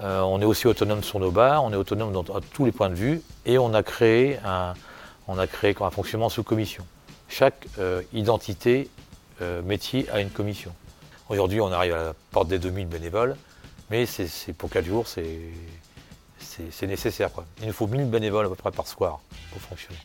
On 0.04 0.40
est 0.40 0.44
aussi 0.44 0.66
autonome 0.66 1.04
sur 1.04 1.20
nos 1.20 1.30
bars, 1.30 1.62
on 1.62 1.72
est 1.72 1.76
autonome 1.76 2.12
dans, 2.12 2.22
à 2.22 2.40
tous 2.52 2.64
les 2.64 2.72
points 2.72 2.90
de 2.90 2.96
vue 2.96 3.22
et 3.46 3.56
on 3.58 3.72
a 3.72 3.82
un, 4.44 4.74
on 5.28 5.38
a 5.38 5.46
créé 5.46 5.76
un 5.80 5.90
fonctionnement 5.90 6.28
sous 6.28 6.42
commission. 6.42 6.84
Chaque 7.32 7.66
euh, 7.78 8.02
identité 8.12 8.90
euh, 9.40 9.62
métier 9.62 10.06
a 10.10 10.20
une 10.20 10.28
commission. 10.28 10.70
Aujourd'hui, 11.30 11.62
on 11.62 11.72
arrive 11.72 11.94
à 11.94 12.04
la 12.04 12.14
porte 12.30 12.48
des 12.48 12.58
2000 12.58 12.86
bénévoles, 12.86 13.36
Mais 13.90 14.04
c'est 14.04 14.52
pour 14.52 14.68
4 14.68 14.84
jours, 14.84 15.06
c'est 15.06 16.86
nécessaire. 16.86 17.30
Il 17.62 17.68
nous 17.68 17.72
faut 17.72 17.86
1000 17.86 18.10
bénévoles 18.10 18.44
à 18.44 18.48
peu 18.50 18.54
près 18.54 18.70
par 18.70 18.86
soir 18.86 19.20
pour 19.50 19.62
fonctionner. 19.62 19.98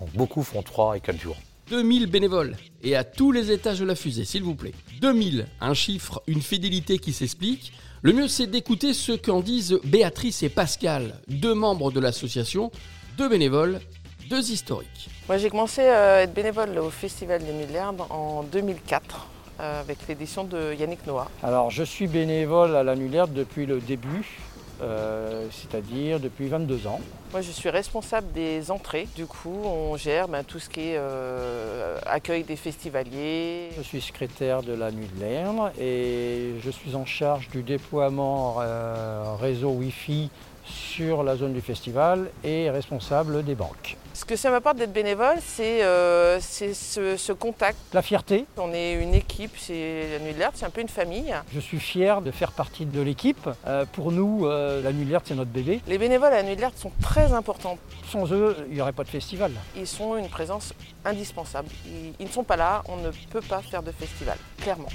Donc 0.00 0.10
beaucoup 0.12 0.42
font 0.42 0.62
3 0.62 0.98
et 0.98 1.00
4 1.00 1.18
jours. 1.18 1.38
2000 1.70 2.08
bénévoles 2.08 2.54
et 2.82 2.94
à 2.94 3.04
tous 3.04 3.32
les 3.32 3.50
étages 3.52 3.80
de 3.80 3.86
la 3.86 3.94
fusée, 3.94 4.26
s'il 4.26 4.42
vous 4.42 4.54
plaît. 4.54 4.74
2000, 5.00 5.46
un 5.62 5.72
chiffre, 5.72 6.22
une 6.26 6.42
fidélité 6.42 6.98
qui 6.98 7.14
s'explique. 7.14 7.72
Le 8.02 8.12
mieux, 8.12 8.28
c'est 8.28 8.48
d'écouter 8.48 8.92
ce 8.92 9.12
qu'en 9.12 9.40
disent 9.40 9.80
Béatrice 9.84 10.42
et 10.42 10.50
Pascal, 10.50 11.14
deux 11.28 11.54
membres 11.54 11.90
de 11.90 12.00
l'association, 12.00 12.70
deux 13.16 13.30
bénévoles, 13.30 13.80
deux 14.28 14.50
historiques. 14.50 15.08
Moi, 15.28 15.38
j'ai 15.38 15.50
commencé 15.50 15.80
à 15.82 16.22
être 16.22 16.32
bénévole 16.32 16.78
au 16.78 16.88
Festival 16.88 17.42
des 17.42 17.52
Nuits 17.52 17.66
de 17.66 17.72
l'Herbe 17.72 18.02
en 18.10 18.44
2004 18.44 19.26
euh, 19.58 19.80
avec 19.80 19.98
l'édition 20.06 20.44
de 20.44 20.72
Yannick 20.72 21.04
Noah. 21.04 21.26
Alors, 21.42 21.68
je 21.72 21.82
suis 21.82 22.06
bénévole 22.06 22.76
à 22.76 22.84
l'annulaire 22.84 23.26
depuis 23.26 23.66
le 23.66 23.80
début, 23.80 24.38
euh, 24.82 25.48
c'est-à-dire 25.50 26.20
depuis 26.20 26.46
22 26.46 26.86
ans. 26.86 27.00
Moi, 27.32 27.40
je 27.40 27.50
suis 27.50 27.68
responsable 27.70 28.30
des 28.34 28.70
entrées. 28.70 29.08
Du 29.16 29.26
coup, 29.26 29.62
on 29.64 29.96
gère 29.96 30.28
ben, 30.28 30.44
tout 30.44 30.60
ce 30.60 30.70
qui 30.70 30.90
est 30.90 30.96
euh, 30.96 31.98
accueil 32.06 32.44
des 32.44 32.54
festivaliers. 32.54 33.70
Je 33.76 33.82
suis 33.82 34.00
secrétaire 34.00 34.62
de 34.62 34.74
la 34.74 34.92
Nuit 34.92 35.08
de 35.12 35.24
l'Herbe 35.24 35.72
et 35.76 36.52
je 36.62 36.70
suis 36.70 36.94
en 36.94 37.04
charge 37.04 37.48
du 37.48 37.64
déploiement 37.64 38.58
euh, 38.60 39.34
réseau 39.40 39.70
Wi-Fi 39.70 40.30
sur 40.64 41.24
la 41.24 41.34
zone 41.34 41.52
du 41.52 41.60
festival 41.60 42.30
et 42.44 42.70
responsable 42.70 43.44
des 43.44 43.56
banques. 43.56 43.96
Ce 44.16 44.24
que 44.24 44.34
ça 44.34 44.50
m'apporte 44.50 44.78
d'être 44.78 44.94
bénévole, 44.94 45.36
c'est 45.44 45.84
euh, 45.84 46.40
ce, 46.40 46.72
ce 47.18 47.32
contact. 47.32 47.76
La 47.92 48.00
fierté, 48.00 48.46
On 48.56 48.72
est 48.72 48.94
une 48.94 49.12
équipe, 49.12 49.50
c'est 49.58 50.08
la 50.10 50.18
Nuit 50.20 50.32
de 50.32 50.38
l'Herbe, 50.38 50.54
c'est 50.56 50.64
un 50.64 50.70
peu 50.70 50.80
une 50.80 50.88
famille. 50.88 51.34
je 51.52 51.60
suis 51.60 51.78
fier 51.78 52.22
de 52.22 52.30
faire 52.30 52.52
partie 52.52 52.86
de 52.86 53.02
l'équipe. 53.02 53.46
Euh, 53.66 53.84
pour 53.92 54.12
nous, 54.12 54.46
euh, 54.46 54.80
la 54.82 54.94
Nuit 54.94 55.04
de 55.04 55.10
l'Herbe, 55.10 55.24
c'est 55.26 55.34
notre 55.34 55.50
bébé. 55.50 55.82
Les 55.86 55.98
bénévoles 55.98 56.32
à 56.32 56.36
la 56.36 56.42
Nuit 56.44 56.56
de 56.56 56.62
l'Herbe 56.62 56.76
sont 56.76 56.92
très 57.02 57.34
importants. 57.34 57.76
Sans 58.10 58.32
eux, 58.32 58.56
il 58.70 58.76
n'y 58.76 58.80
aurait 58.80 58.94
pas 58.94 59.04
de 59.04 59.10
festival. 59.10 59.52
Ils 59.76 59.86
sont 59.86 60.16
une 60.16 60.30
présence 60.30 60.72
indispensable. 61.04 61.68
Ils, 61.84 62.14
ils 62.18 62.26
ne 62.26 62.32
sont 62.32 62.42
pas 62.44 62.56
là, 62.56 62.84
on 62.88 62.96
ne 62.96 63.10
peut 63.30 63.42
pas 63.42 63.60
faire 63.60 63.82
de 63.82 63.92
festival, 63.92 64.38
clairement. 64.62 64.88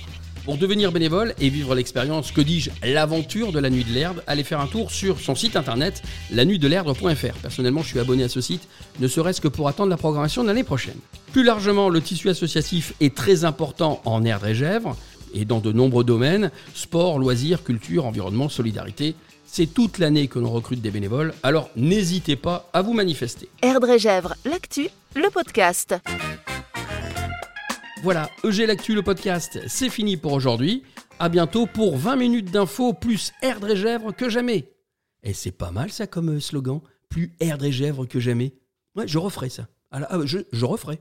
Pour 0.45 0.57
devenir 0.57 0.91
bénévole 0.91 1.35
et 1.39 1.49
vivre 1.49 1.75
l'expérience, 1.75 2.31
que 2.31 2.41
dis-je, 2.41 2.71
l'aventure 2.83 3.51
de 3.51 3.59
la 3.59 3.69
Nuit 3.69 3.83
de 3.83 3.93
l'Herbe, 3.93 4.23
allez 4.25 4.43
faire 4.43 4.59
un 4.59 4.65
tour 4.65 4.89
sur 4.89 5.19
son 5.19 5.35
site 5.35 5.55
internet, 5.55 6.01
lanuitdelerdre.fr. 6.31 7.37
Personnellement, 7.41 7.83
je 7.83 7.89
suis 7.89 7.99
abonné 7.99 8.23
à 8.23 8.29
ce 8.29 8.41
site, 8.41 8.67
ne 8.99 9.07
serait-ce 9.07 9.39
que 9.39 9.47
pour 9.47 9.67
attendre 9.67 9.91
la 9.91 9.97
programmation 9.97 10.41
de 10.41 10.47
l'année 10.47 10.63
prochaine. 10.63 10.97
Plus 11.31 11.43
largement, 11.43 11.89
le 11.89 12.01
tissu 12.01 12.27
associatif 12.29 12.93
est 12.99 13.15
très 13.15 13.45
important 13.45 14.01
en 14.03 14.25
Erdre 14.25 14.47
et 14.47 14.55
Gèvres, 14.55 14.97
et 15.35 15.45
dans 15.45 15.59
de 15.59 15.71
nombreux 15.71 16.03
domaines, 16.03 16.49
sport, 16.73 17.19
loisirs, 17.19 17.63
culture, 17.63 18.05
environnement, 18.05 18.49
solidarité. 18.49 19.15
C'est 19.45 19.67
toute 19.67 19.99
l'année 19.99 20.27
que 20.27 20.39
l'on 20.39 20.49
recrute 20.49 20.81
des 20.81 20.91
bénévoles, 20.91 21.35
alors 21.43 21.69
n'hésitez 21.75 22.35
pas 22.35 22.67
à 22.73 22.81
vous 22.81 22.93
manifester. 22.93 23.47
Erdre 23.61 23.91
et 23.91 23.99
Gèvres, 23.99 24.35
l'actu, 24.45 24.87
le 25.15 25.29
podcast. 25.29 25.95
Voilà, 28.03 28.31
EG 28.43 28.65
L'Actu, 28.65 28.95
le 28.95 29.03
podcast, 29.03 29.59
c'est 29.67 29.89
fini 29.89 30.17
pour 30.17 30.33
aujourd'hui. 30.33 30.81
À 31.19 31.29
bientôt 31.29 31.67
pour 31.67 31.97
20 31.97 32.15
minutes 32.15 32.51
d'infos 32.51 32.93
plus 32.93 33.31
Erdre 33.43 33.69
et 33.69 33.75
Gèvres 33.75 34.11
que 34.11 34.27
jamais. 34.27 34.71
Et 35.21 35.33
c'est 35.33 35.51
pas 35.51 35.69
mal 35.69 35.91
ça 35.91 36.07
comme 36.07 36.37
euh, 36.37 36.39
slogan, 36.39 36.81
plus 37.09 37.31
Erdre 37.39 37.65
et 37.65 37.71
Gèvres 37.71 38.07
que 38.07 38.19
jamais. 38.19 38.53
Ouais, 38.95 39.07
je 39.07 39.19
referai 39.19 39.49
ça. 39.49 39.67
Ah 39.91 39.99
là, 39.99 40.07
ah, 40.09 40.17
je, 40.25 40.39
je 40.51 40.65
referai. 40.65 40.99